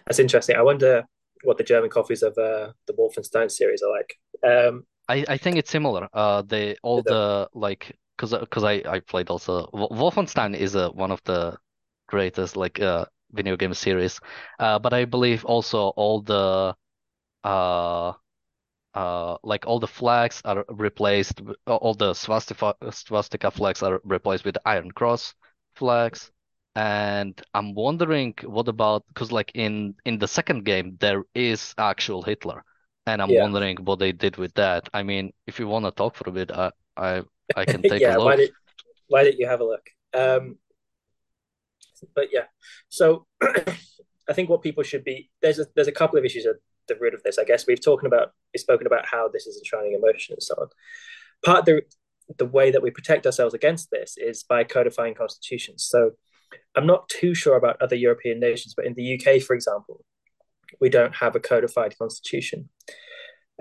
That's 0.06 0.18
interesting. 0.18 0.56
I 0.56 0.62
wonder 0.62 1.04
what 1.42 1.58
the 1.58 1.64
German 1.64 1.90
copies 1.90 2.22
of 2.22 2.37
uh, 2.38 2.72
the 2.87 2.94
Wolfenstein 2.94 3.50
series 3.50 3.82
are 3.82 3.90
like. 3.90 4.14
Um, 4.42 4.87
I, 5.08 5.24
I 5.28 5.37
think 5.37 5.56
it's 5.56 5.70
similar. 5.70 6.08
Uh, 6.12 6.42
they 6.42 6.76
all 6.82 7.02
the 7.02 7.48
like 7.52 7.96
because 8.16 8.32
because 8.38 8.64
I 8.64 8.82
I 8.87 9.00
played 9.00 9.28
also 9.28 9.68
Wolfenstein 9.72 10.56
is 10.56 10.74
a, 10.74 10.90
one 10.90 11.10
of 11.10 11.22
the 11.24 11.58
greatest 12.14 12.57
like 12.57 12.81
uh 12.81 13.05
video 13.33 13.57
game 13.57 13.74
series. 13.74 14.20
Uh, 14.59 14.79
but 14.79 14.92
I 14.92 15.05
believe 15.05 15.44
also 15.44 15.88
all 15.96 16.22
the 16.22 16.74
uh 17.44 18.12
uh 18.94 19.37
like 19.42 19.66
all 19.66 19.81
the 19.81 19.94
flags 20.00 20.40
are 20.44 20.64
replaced. 20.68 21.42
All 21.66 21.94
the 21.94 22.14
swastika 22.14 22.74
swastika 22.90 23.50
flags 23.50 23.83
are 23.83 24.00
replaced 24.05 24.44
with 24.44 24.57
Iron 24.64 24.90
Cross 24.92 25.35
flags. 25.74 26.31
And 26.77 27.35
I'm 27.55 27.74
wondering 27.74 28.35
what 28.44 28.68
about 28.68 29.05
because 29.09 29.31
like 29.33 29.50
in 29.55 29.94
in 30.05 30.18
the 30.18 30.29
second 30.29 30.64
game 30.64 30.96
there 31.00 31.22
is 31.35 31.74
actual 31.79 32.22
Hitler, 32.22 32.64
and 33.07 33.22
I'm 33.22 33.31
yeah. 33.31 33.42
wondering 33.42 33.77
what 33.85 33.98
they 33.98 34.12
did 34.12 34.37
with 34.37 34.55
that. 34.55 34.88
I 34.92 35.03
mean, 35.03 35.33
if 35.46 35.59
you 35.61 35.68
want 35.68 35.85
to 35.85 35.92
talk 35.92 36.16
for 36.16 36.29
a 36.29 36.33
bit, 36.33 36.50
I 36.50 36.70
I, 36.96 37.22
I 37.57 37.64
can 37.64 37.83
take 37.90 38.03
yeah, 38.03 38.16
a 38.16 38.18
look. 38.18 38.27
Why 38.27 38.37
did 38.37 38.50
why 39.07 39.22
did 39.22 39.38
you 39.38 39.46
have 39.46 39.61
a 39.61 39.64
look? 39.64 39.87
Um, 40.14 40.59
but 42.14 42.29
yeah, 42.33 42.45
so 42.88 43.27
I 43.43 44.33
think 44.33 44.49
what 44.49 44.62
people 44.62 44.83
should 44.83 45.05
be 45.05 45.31
there's 45.43 45.59
a 45.59 45.67
there's 45.75 45.88
a 45.88 45.93
couple 45.93 46.19
of 46.19 46.25
issues 46.25 46.47
at 46.47 46.57
the 46.88 46.97
root 47.01 47.14
of 47.14 47.23
this. 47.23 47.38
I 47.38 47.45
guess 47.45 47.67
we've 47.67 47.83
talked 47.83 48.07
about 48.07 48.33
we've 48.53 48.61
spoken 48.61 48.87
about 48.87 49.07
how 49.07 49.29
this 49.29 49.47
is 49.47 49.57
enshrining 49.59 49.95
emotion 49.95 50.35
and 50.35 50.43
so 50.43 50.55
on. 50.59 50.69
Part 51.45 51.61
of 51.61 51.64
the 51.67 51.83
the 52.38 52.47
way 52.47 52.71
that 52.71 52.83
we 52.83 52.90
protect 52.90 53.27
ourselves 53.27 53.55
against 53.55 53.90
this 53.90 54.17
is 54.17 54.45
by 54.45 54.64
codifying 54.64 55.14
constitutions. 55.14 55.85
So 55.85 56.12
I'm 56.75 56.87
not 56.87 57.09
too 57.09 57.35
sure 57.35 57.57
about 57.57 57.81
other 57.83 57.97
European 57.97 58.40
nations, 58.40 58.75
but 58.75 58.87
in 58.87 58.95
the 58.95 59.14
UK, 59.14 59.43
for 59.43 59.55
example, 59.55 60.05
we 60.81 60.88
don't 60.88 61.14
have 61.17 61.37
a 61.37 61.40
codified 61.40 61.97
constitution. 61.99 62.69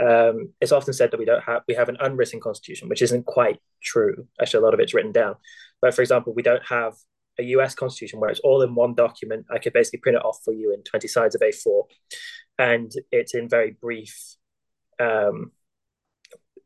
Um, 0.02 0.54
it's 0.60 0.72
often 0.72 0.94
said 0.94 1.12
that 1.12 1.20
we 1.20 1.26
don't 1.26 1.44
have 1.44 1.62
we 1.68 1.76
have 1.76 1.90
an 1.90 1.98
unwritten 2.00 2.40
constitution, 2.40 2.90
which 2.90 3.02
isn't 3.02 3.26
quite 3.26 3.60
true. 3.82 4.28
Actually, 4.42 4.62
a 4.62 4.66
lot 4.66 4.74
of 4.74 4.80
it's 4.80 4.94
written 4.94 5.12
down. 5.12 5.36
But 5.82 5.94
for 5.94 6.02
example, 6.02 6.34
we 6.34 6.42
don't 6.42 6.66
have 6.68 6.94
a 7.40 7.44
US 7.44 7.76
constitution 7.76 8.20
where 8.20 8.30
it's 8.30 8.40
all 8.42 8.62
in 8.62 8.76
one 8.76 8.94
document. 8.94 9.46
I 9.52 9.58
could 9.58 9.74
basically 9.74 10.00
print 10.00 10.18
it 10.18 10.26
off 10.26 10.40
for 10.44 10.54
you 10.54 10.74
in 10.74 10.84
20 10.84 11.08
sides 11.08 11.36
of 11.36 11.42
A4, 11.42 11.84
and 12.60 12.92
it's 13.12 13.34
in 13.34 13.50
very 13.50 13.72
brief, 13.72 14.36
um, 15.00 15.52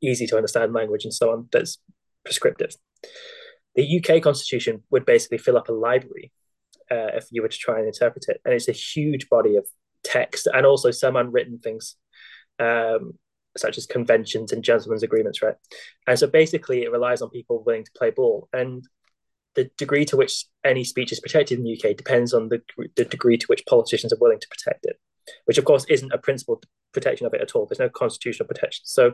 easy 0.02 0.28
to 0.28 0.38
understand 0.38 0.74
language 0.74 1.06
and 1.06 1.14
so 1.14 1.32
on. 1.32 1.48
That's 1.52 1.80
prescriptive. 2.24 2.76
The 3.76 4.00
UK 4.00 4.22
constitution 4.22 4.84
would 4.90 5.06
basically 5.06 5.38
fill 5.38 5.58
up 5.58 5.70
a 5.70 5.74
library 5.74 6.32
uh, 6.92 7.14
if 7.16 7.28
you 7.32 7.42
were 7.42 7.48
to 7.48 7.58
try 7.58 7.78
and 7.78 7.88
interpret 7.88 8.26
it, 8.28 8.42
and 8.44 8.54
it's 8.54 8.68
a 8.68 8.74
huge 8.74 9.30
body 9.30 9.56
of 9.56 9.68
text 10.04 10.48
and 10.54 10.66
also 10.66 10.92
some 10.92 11.16
unwritten 11.16 11.60
things, 11.60 11.96
um, 12.60 13.14
such 13.56 13.78
as 13.78 13.86
conventions 13.86 14.52
and 14.52 14.64
gentlemen's 14.64 15.04
agreements, 15.04 15.42
right? 15.42 15.56
And 16.08 16.18
so 16.18 16.28
basically, 16.28 16.84
it 16.84 16.92
relies 16.92 17.22
on 17.22 17.30
people 17.30 17.64
willing 17.64 17.86
to 17.86 17.92
play 17.96 18.12
ball, 18.12 18.50
and 18.52 18.84
the 19.58 19.70
degree 19.76 20.06
to 20.06 20.16
which 20.16 20.46
any 20.64 20.84
speech 20.84 21.12
is 21.12 21.20
protected 21.20 21.58
in 21.58 21.66
the 21.66 21.74
UK 21.74 21.98
depends 21.98 22.32
on 22.32 22.48
the, 22.48 22.62
the 22.96 23.06
degree 23.06 23.38
to 23.38 23.46
which 23.48 23.66
politicians 23.66 24.14
are 24.14 24.20
willing 24.22 24.40
to 24.40 24.48
protect 24.48 24.86
it, 24.86 24.98
which 25.46 25.58
of 25.58 25.66
course 25.66 25.84
isn't 25.90 26.14
a 26.14 26.18
principled 26.20 26.64
protection 26.94 27.26
of 27.26 27.34
it 27.34 27.42
at 27.42 27.56
all. 27.56 27.66
There's 27.66 27.80
no 27.80 27.90
constitutional 27.90 28.48
protection. 28.48 28.84
So 28.86 29.14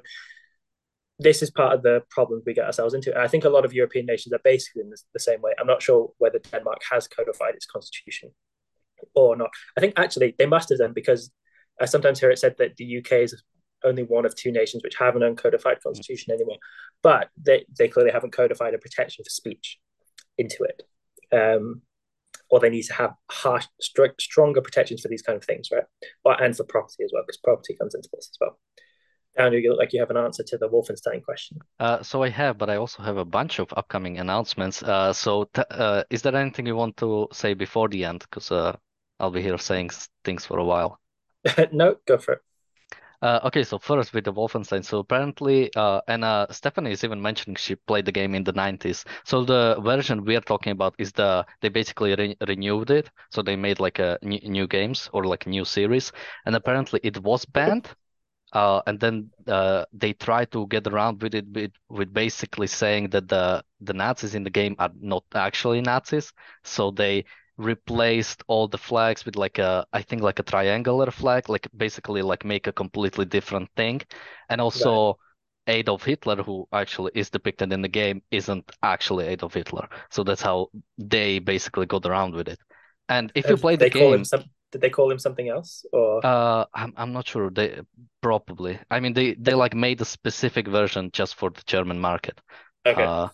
this 1.17 1.41
is 1.41 1.49
part 1.49 1.73
of 1.73 1.81
the 1.81 2.03
problem 2.09 2.43
we 2.45 2.53
get 2.53 2.65
ourselves 2.65 2.93
into. 2.93 3.13
And 3.13 3.21
I 3.21 3.29
think 3.29 3.45
a 3.45 3.49
lot 3.49 3.63
of 3.63 3.71
European 3.71 4.05
nations 4.05 4.33
are 4.33 4.41
basically 4.43 4.81
in 4.81 4.91
the 5.13 5.19
same 5.19 5.41
way. 5.41 5.53
I'm 5.57 5.65
not 5.65 5.81
sure 5.81 6.11
whether 6.17 6.39
Denmark 6.39 6.81
has 6.91 7.07
codified 7.07 7.55
its 7.55 7.65
constitution 7.65 8.31
or 9.15 9.37
not. 9.37 9.49
I 9.77 9.79
think 9.79 9.93
actually 9.95 10.35
they 10.37 10.45
must 10.45 10.67
have 10.69 10.79
done 10.79 10.91
because 10.91 11.31
I 11.79 11.85
sometimes 11.85 12.19
hear 12.19 12.31
it 12.31 12.39
said 12.39 12.55
that 12.57 12.75
the 12.75 12.97
UK 12.97 13.13
is 13.13 13.41
only 13.85 14.03
one 14.03 14.25
of 14.25 14.35
two 14.35 14.51
nations 14.51 14.83
which 14.83 14.97
have 14.97 15.15
an 15.15 15.21
uncodified 15.21 15.81
constitution 15.81 16.33
anymore, 16.33 16.57
but 17.01 17.29
they, 17.41 17.65
they 17.77 17.87
clearly 17.87 18.11
haven't 18.11 18.35
codified 18.35 18.73
a 18.73 18.77
protection 18.77 19.23
for 19.23 19.29
speech 19.29 19.79
into 20.37 20.63
it. 20.63 20.83
Um, 21.31 21.81
or 22.49 22.59
they 22.59 22.69
need 22.69 22.83
to 22.83 22.93
have 22.93 23.13
harsh, 23.31 23.65
stronger 24.19 24.61
protections 24.61 25.01
for 25.01 25.07
these 25.07 25.23
kind 25.23 25.35
of 25.35 25.43
things, 25.43 25.69
right? 25.71 25.85
Or, 26.23 26.41
and 26.41 26.55
for 26.55 26.63
property 26.63 27.03
as 27.03 27.11
well, 27.13 27.23
because 27.25 27.37
property 27.37 27.75
comes 27.75 27.95
into 27.95 28.09
this 28.13 28.29
as 28.31 28.37
well. 28.39 28.59
Andrew, 29.35 29.59
you 29.59 29.69
look 29.71 29.79
like 29.79 29.93
you 29.93 29.99
have 29.99 30.11
an 30.11 30.17
answer 30.17 30.43
to 30.43 30.57
the 30.57 30.69
Wolfenstein 30.69 31.23
question. 31.23 31.57
Uh, 31.79 32.03
so 32.03 32.21
I 32.21 32.29
have, 32.29 32.59
but 32.59 32.69
I 32.69 32.75
also 32.75 33.01
have 33.01 33.17
a 33.17 33.25
bunch 33.25 33.57
of 33.57 33.73
upcoming 33.75 34.19
announcements. 34.19 34.83
Uh, 34.83 35.11
so 35.11 35.49
uh, 35.71 36.03
is 36.11 36.21
there 36.21 36.35
anything 36.35 36.67
you 36.67 36.75
want 36.75 36.97
to 36.97 37.27
say 37.31 37.55
before 37.55 37.89
the 37.89 38.05
end? 38.05 38.19
Because 38.21 38.51
uh, 38.51 38.75
I'll 39.19 39.31
be 39.31 39.41
here 39.41 39.57
saying 39.57 39.89
things 40.23 40.45
for 40.45 40.59
a 40.59 40.63
while. 40.63 40.99
no, 41.71 41.95
go 42.05 42.19
for 42.19 42.33
it. 42.33 42.41
Uh, 43.23 43.39
okay, 43.45 43.63
so 43.63 43.79
first 43.79 44.13
with 44.13 44.25
the 44.25 44.33
Wolfenstein. 44.33 44.83
So 44.83 44.99
apparently, 44.99 45.73
uh, 45.75 46.01
uh, 46.09 46.47
Stephanie 46.51 46.91
is 46.91 47.05
even 47.05 47.21
mentioning 47.21 47.55
she 47.55 47.75
played 47.75 48.05
the 48.05 48.11
game 48.11 48.35
in 48.35 48.43
the 48.43 48.51
90s. 48.51 49.05
So 49.23 49.45
the 49.45 49.77
version 49.81 50.25
we 50.25 50.35
are 50.35 50.41
talking 50.41 50.73
about 50.73 50.93
is 50.99 51.13
the 51.13 51.45
they 51.61 51.69
basically 51.69 52.15
re 52.15 52.35
renewed 52.47 52.91
it. 52.91 53.09
So 53.31 53.41
they 53.41 53.55
made 53.55 53.79
like 53.79 53.99
a 53.99 54.19
new, 54.23 54.39
new 54.43 54.67
games 54.67 55.09
or 55.13 55.23
like 55.23 55.47
new 55.47 55.63
series, 55.63 56.11
and 56.45 56.55
apparently 56.55 56.99
it 57.03 57.17
was 57.23 57.45
banned 57.45 57.89
uh, 58.53 58.81
and 58.87 58.99
then 58.99 59.31
uh, 59.47 59.85
they 59.93 60.13
try 60.13 60.45
to 60.45 60.67
get 60.67 60.87
around 60.87 61.21
with 61.21 61.35
it 61.35 61.45
with, 61.53 61.71
with 61.89 62.13
basically 62.13 62.67
saying 62.67 63.09
that 63.11 63.27
the 63.29 63.63
the 63.81 63.93
Nazis 63.93 64.35
in 64.35 64.43
the 64.43 64.49
game 64.51 64.75
are 64.79 64.91
not 64.99 65.23
actually 65.35 65.81
Nazis. 65.81 66.33
So 66.63 66.91
they 66.91 67.25
replaced 67.57 68.43
all 68.47 68.67
the 68.67 68.77
flags 68.77 69.25
with 69.25 69.35
like 69.35 69.59
a 69.59 69.85
I 69.93 70.01
think 70.01 70.21
like 70.21 70.39
a 70.39 70.43
triangular 70.43 71.11
flag, 71.11 71.49
like 71.49 71.67
basically 71.75 72.21
like 72.21 72.45
make 72.45 72.67
a 72.67 72.71
completely 72.73 73.25
different 73.25 73.69
thing. 73.75 74.01
And 74.49 74.61
also 74.61 75.19
right. 75.67 75.75
Adolf 75.79 76.03
Hitler, 76.03 76.43
who 76.43 76.67
actually 76.73 77.11
is 77.15 77.29
depicted 77.29 77.71
in 77.71 77.81
the 77.81 77.87
game, 77.87 78.21
isn't 78.31 78.71
actually 78.81 79.27
Adolf 79.27 79.53
Hitler. 79.53 79.87
So 80.09 80.23
that's 80.23 80.41
how 80.41 80.69
they 80.97 81.39
basically 81.39 81.85
got 81.85 82.05
around 82.05 82.35
with 82.35 82.47
it. 82.47 82.59
And 83.09 83.31
if 83.35 83.49
you 83.49 83.57
play 83.57 83.75
the 83.75 83.89
game, 83.89 84.23
some, 84.25 84.43
did 84.71 84.81
they 84.81 84.89
call 84.89 85.11
him 85.11 85.19
something 85.19 85.49
else 85.49 85.85
or 85.93 86.21
uh 86.25 86.65
I'm 86.73 86.93
I'm 86.97 87.13
not 87.13 87.27
sure 87.27 87.49
they 87.49 87.81
probably 88.21 88.79
I 88.89 88.99
mean 88.99 89.13
they 89.13 89.33
they 89.35 89.53
like 89.53 89.75
made 89.75 90.01
a 90.01 90.05
specific 90.05 90.67
version 90.67 91.11
just 91.11 91.35
for 91.35 91.49
the 91.49 91.61
German 91.65 91.99
market 91.99 92.39
okay 92.85 93.03
uh, 93.03 93.27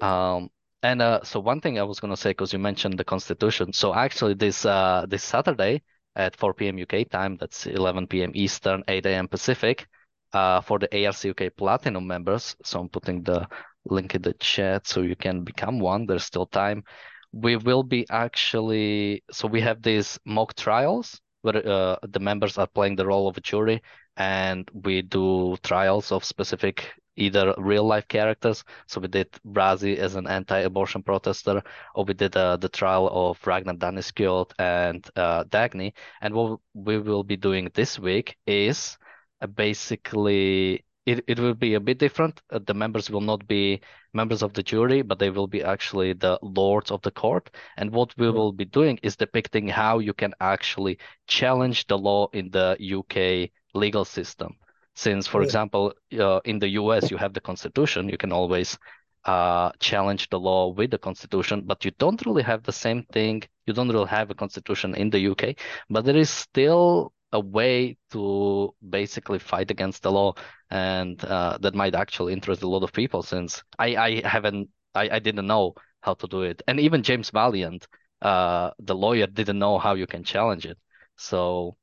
um 0.00 0.50
and 0.82 1.02
uh 1.02 1.20
so 1.22 1.40
one 1.40 1.60
thing 1.60 1.78
I 1.78 1.82
was 1.82 2.00
gonna 2.00 2.16
say 2.16 2.30
because 2.30 2.52
you 2.52 2.58
mentioned 2.58 2.98
the 2.98 3.04
constitution 3.04 3.72
so 3.72 3.94
actually 3.94 4.34
this 4.34 4.64
uh 4.64 5.06
this 5.08 5.22
Saturday 5.22 5.82
at 6.16 6.36
4 6.36 6.54
p.m. 6.54 6.78
UK 6.78 7.04
time 7.04 7.36
that's 7.38 7.66
11 7.66 8.06
p.m. 8.06 8.32
Eastern 8.34 8.82
8 8.88 9.06
a.m. 9.06 9.28
Pacific 9.28 9.86
uh 10.32 10.60
for 10.60 10.78
the 10.78 10.88
ARC 11.06 11.24
UK 11.24 11.50
Platinum 11.50 12.06
members 12.06 12.56
so 12.64 12.80
I'm 12.80 12.88
putting 12.88 13.22
the 13.22 13.46
link 13.84 14.14
in 14.14 14.22
the 14.22 14.34
chat 14.34 14.86
so 14.86 15.02
you 15.02 15.16
can 15.16 15.42
become 15.44 15.78
one. 15.80 16.06
There's 16.06 16.24
still 16.24 16.46
time. 16.46 16.84
We 17.32 17.56
will 17.56 17.82
be 17.82 18.06
actually, 18.10 19.22
so 19.30 19.46
we 19.48 19.60
have 19.60 19.82
these 19.82 20.18
mock 20.24 20.54
trials 20.54 21.20
where 21.42 21.66
uh, 21.66 21.96
the 22.02 22.20
members 22.20 22.58
are 22.58 22.66
playing 22.66 22.96
the 22.96 23.06
role 23.06 23.28
of 23.28 23.36
a 23.36 23.40
jury 23.40 23.82
and 24.16 24.70
we 24.84 25.02
do 25.02 25.56
trials 25.62 26.12
of 26.12 26.24
specific 26.24 26.92
either 27.16 27.54
real 27.58 27.84
life 27.84 28.08
characters. 28.08 28.64
So 28.86 29.00
we 29.00 29.08
did 29.08 29.30
Brazi 29.46 29.96
as 29.96 30.14
an 30.16 30.26
anti-abortion 30.26 31.02
protester, 31.02 31.62
or 31.94 32.04
we 32.04 32.14
did 32.14 32.36
uh, 32.36 32.56
the 32.56 32.68
trial 32.68 33.08
of 33.12 33.38
Ragnar 33.46 33.74
Danneskjöld 33.74 34.52
and 34.58 35.06
uh, 35.16 35.44
Dagny. 35.44 35.92
And 36.20 36.34
what 36.34 36.60
we 36.74 36.98
will 36.98 37.24
be 37.24 37.36
doing 37.36 37.70
this 37.74 37.98
week 37.98 38.36
is 38.46 38.96
uh, 39.40 39.46
basically 39.46 40.84
it, 41.10 41.24
it 41.26 41.38
will 41.40 41.54
be 41.54 41.74
a 41.74 41.80
bit 41.80 41.98
different. 41.98 42.40
Uh, 42.50 42.60
the 42.64 42.74
members 42.74 43.10
will 43.10 43.20
not 43.20 43.46
be 43.48 43.80
members 44.12 44.42
of 44.42 44.52
the 44.52 44.62
jury, 44.62 45.02
but 45.02 45.18
they 45.18 45.30
will 45.30 45.46
be 45.46 45.62
actually 45.62 46.12
the 46.12 46.38
lords 46.42 46.90
of 46.90 47.02
the 47.02 47.10
court. 47.10 47.50
And 47.76 47.90
what 47.90 48.16
we 48.16 48.30
will 48.30 48.52
be 48.52 48.64
doing 48.64 48.98
is 49.02 49.16
depicting 49.16 49.66
how 49.66 49.98
you 49.98 50.12
can 50.12 50.34
actually 50.40 50.98
challenge 51.26 51.86
the 51.88 51.98
law 51.98 52.28
in 52.32 52.50
the 52.50 52.76
UK 52.98 53.50
legal 53.74 54.04
system. 54.04 54.56
Since, 54.94 55.26
for 55.26 55.40
yeah. 55.40 55.46
example, 55.46 55.94
uh, 56.18 56.40
in 56.44 56.58
the 56.58 56.68
US, 56.80 57.10
you 57.10 57.16
have 57.16 57.34
the 57.34 57.40
Constitution, 57.40 58.08
you 58.08 58.18
can 58.18 58.32
always 58.32 58.78
uh, 59.24 59.70
challenge 59.80 60.28
the 60.30 60.38
law 60.38 60.68
with 60.68 60.90
the 60.90 60.98
Constitution, 60.98 61.62
but 61.66 61.84
you 61.84 61.90
don't 61.98 62.24
really 62.24 62.42
have 62.42 62.62
the 62.62 62.72
same 62.72 63.02
thing. 63.12 63.42
You 63.66 63.74
don't 63.74 63.88
really 63.88 64.08
have 64.08 64.30
a 64.30 64.34
Constitution 64.34 64.94
in 64.94 65.10
the 65.10 65.30
UK, 65.30 65.56
but 65.88 66.04
there 66.04 66.16
is 66.16 66.30
still 66.30 67.12
a 67.32 67.40
way 67.40 67.96
to 68.10 68.74
basically 68.88 69.38
fight 69.38 69.70
against 69.70 70.02
the 70.02 70.12
law, 70.12 70.34
and 70.70 71.22
uh, 71.24 71.58
that 71.60 71.74
might 71.74 71.94
actually 71.94 72.32
interest 72.32 72.62
a 72.62 72.68
lot 72.68 72.82
of 72.82 72.92
people. 72.92 73.22
Since 73.22 73.62
I, 73.78 73.96
I 73.96 74.28
haven't, 74.28 74.68
I, 74.94 75.08
I 75.10 75.18
didn't 75.18 75.46
know 75.46 75.74
how 76.00 76.14
to 76.14 76.26
do 76.26 76.42
it, 76.42 76.62
and 76.66 76.80
even 76.80 77.02
James 77.02 77.30
Valliant, 77.30 77.86
uh, 78.22 78.70
the 78.78 78.94
lawyer, 78.94 79.26
didn't 79.26 79.58
know 79.58 79.78
how 79.78 79.94
you 79.94 80.06
can 80.06 80.24
challenge 80.24 80.66
it. 80.66 80.78
So 81.16 81.76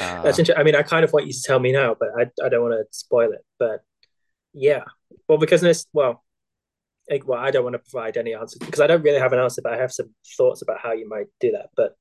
uh, 0.00 0.22
That's 0.22 0.38
interesting. 0.38 0.60
I 0.60 0.64
mean, 0.64 0.76
I 0.76 0.82
kind 0.82 1.04
of 1.04 1.12
want 1.12 1.26
you 1.26 1.32
to 1.32 1.42
tell 1.42 1.58
me 1.58 1.72
now, 1.72 1.96
but 1.98 2.10
I, 2.16 2.30
I 2.44 2.48
don't 2.48 2.62
want 2.62 2.74
to 2.74 2.84
spoil 2.96 3.32
it. 3.32 3.44
But 3.58 3.82
yeah, 4.52 4.84
well, 5.28 5.38
because 5.38 5.60
this, 5.60 5.86
well, 5.92 6.22
like, 7.10 7.26
well, 7.26 7.40
I 7.40 7.50
don't 7.50 7.64
want 7.64 7.74
to 7.74 7.90
provide 7.90 8.16
any 8.16 8.34
answers 8.34 8.58
because 8.60 8.80
I 8.80 8.86
don't 8.86 9.02
really 9.02 9.18
have 9.18 9.32
an 9.32 9.40
answer, 9.40 9.62
but 9.62 9.72
I 9.72 9.78
have 9.78 9.92
some 9.92 10.14
thoughts 10.36 10.62
about 10.62 10.78
how 10.80 10.92
you 10.92 11.08
might 11.08 11.26
do 11.40 11.52
that. 11.52 11.70
But 11.76 11.96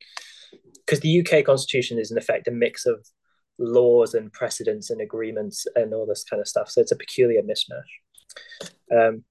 because 0.86 1.00
the 1.02 1.20
UK 1.20 1.46
constitution 1.46 2.00
is 2.00 2.12
in 2.12 2.18
effect 2.18 2.48
a 2.48 2.52
mix 2.52 2.86
of 2.86 3.06
laws 3.58 4.14
and 4.14 4.32
precedents 4.32 4.90
and 4.90 5.02
agreements 5.02 5.68
and 5.76 5.94
all 5.94 6.06
this 6.06 6.24
kind 6.24 6.40
of 6.40 6.48
stuff, 6.48 6.70
so 6.70 6.82
it's 6.82 6.92
a 6.92 6.96
peculiar 6.96 7.42
mishmash. 7.42 7.92
Um, 8.92 9.24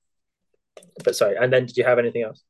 but 1.05 1.17
sorry, 1.17 1.37
and 1.37 1.53
then 1.53 1.67
did 1.67 1.77
you 1.77 1.85
have 1.85 1.99
anything 1.99 2.23
else? 2.23 2.43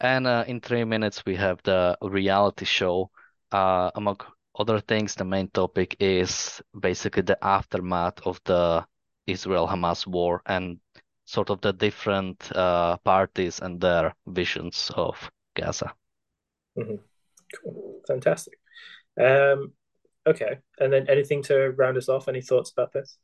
And 0.00 0.26
uh, 0.26 0.44
in 0.46 0.60
three 0.60 0.84
minutes, 0.84 1.24
we 1.24 1.36
have 1.36 1.60
the 1.64 1.96
reality 2.02 2.64
show. 2.64 3.10
Uh, 3.52 3.90
among 3.94 4.18
other 4.58 4.80
things, 4.80 5.14
the 5.14 5.24
main 5.24 5.48
topic 5.48 5.96
is 6.00 6.60
basically 6.78 7.22
the 7.22 7.38
aftermath 7.44 8.20
of 8.26 8.40
the 8.44 8.84
Israel-Hamas 9.26 10.06
war 10.06 10.42
and 10.46 10.78
sort 11.24 11.50
of 11.50 11.60
the 11.60 11.72
different 11.72 12.50
uh, 12.54 12.96
parties 12.98 13.60
and 13.60 13.80
their 13.80 14.14
visions 14.26 14.90
of 14.94 15.30
Gaza. 15.54 15.94
Mm-hmm. 16.76 16.96
Cool. 17.62 18.00
Fantastic. 18.06 18.58
Um, 19.20 19.72
okay. 20.26 20.58
And 20.78 20.92
then 20.92 21.08
anything 21.08 21.42
to 21.44 21.70
round 21.70 21.96
us 21.96 22.08
off? 22.08 22.28
Any 22.28 22.40
thoughts 22.40 22.70
about 22.70 22.92
this? 22.92 23.18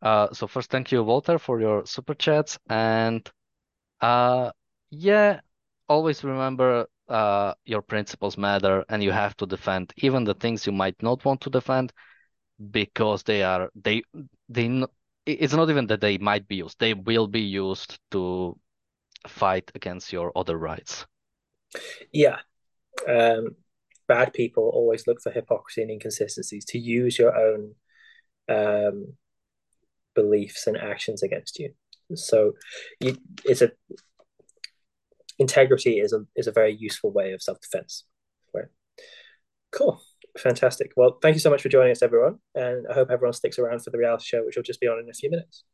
Uh, 0.00 0.28
so 0.32 0.46
first, 0.46 0.70
thank 0.70 0.92
you, 0.92 1.02
Walter, 1.02 1.38
for 1.38 1.60
your 1.60 1.84
super 1.86 2.14
chats. 2.14 2.58
And 2.68 3.28
uh, 4.00 4.52
yeah, 4.90 5.40
always 5.88 6.22
remember 6.22 6.86
uh, 7.08 7.54
your 7.64 7.82
principles 7.82 8.36
matter 8.36 8.84
and 8.88 9.02
you 9.02 9.10
have 9.10 9.36
to 9.38 9.46
defend 9.46 9.92
even 9.96 10.24
the 10.24 10.34
things 10.34 10.66
you 10.66 10.72
might 10.72 11.02
not 11.02 11.24
want 11.24 11.40
to 11.40 11.50
defend 11.50 11.92
because 12.70 13.22
they 13.22 13.42
are 13.42 13.70
they 13.74 14.02
they 14.48 14.84
it's 15.26 15.54
not 15.54 15.70
even 15.70 15.86
that 15.86 16.00
they 16.00 16.18
might 16.18 16.46
be 16.48 16.56
used 16.56 16.78
they 16.80 16.92
will 16.92 17.26
be 17.26 17.40
used 17.40 17.98
to 18.10 18.58
fight 19.26 19.70
against 19.74 20.12
your 20.12 20.32
other 20.36 20.58
rights 20.58 21.06
yeah 22.12 22.38
um, 23.06 23.56
bad 24.06 24.32
people 24.32 24.70
always 24.74 25.06
look 25.06 25.20
for 25.20 25.30
hypocrisy 25.30 25.82
and 25.82 25.90
inconsistencies 25.90 26.64
to 26.64 26.78
use 26.78 27.18
your 27.18 27.36
own 27.36 27.74
um, 28.48 29.12
beliefs 30.14 30.66
and 30.66 30.76
actions 30.76 31.22
against 31.22 31.58
you 31.58 31.72
so 32.14 32.52
you, 33.00 33.16
it's 33.44 33.62
a 33.62 33.70
integrity 35.38 36.00
is 36.00 36.12
a 36.12 36.24
is 36.36 36.46
a 36.46 36.52
very 36.52 36.74
useful 36.74 37.10
way 37.12 37.32
of 37.32 37.42
self 37.42 37.60
defense. 37.60 38.04
Right. 38.54 38.66
Cool. 39.72 40.00
Fantastic. 40.38 40.92
Well, 40.96 41.18
thank 41.20 41.34
you 41.34 41.40
so 41.40 41.50
much 41.50 41.62
for 41.62 41.68
joining 41.68 41.90
us, 41.90 42.02
everyone, 42.02 42.38
and 42.54 42.86
I 42.88 42.94
hope 42.94 43.10
everyone 43.10 43.32
sticks 43.32 43.58
around 43.58 43.80
for 43.82 43.90
the 43.90 43.98
reality 43.98 44.24
show, 44.24 44.44
which 44.44 44.56
will 44.56 44.62
just 44.62 44.80
be 44.80 44.86
on 44.86 44.98
in 44.98 45.08
a 45.08 45.12
few 45.12 45.30
minutes. 45.30 45.64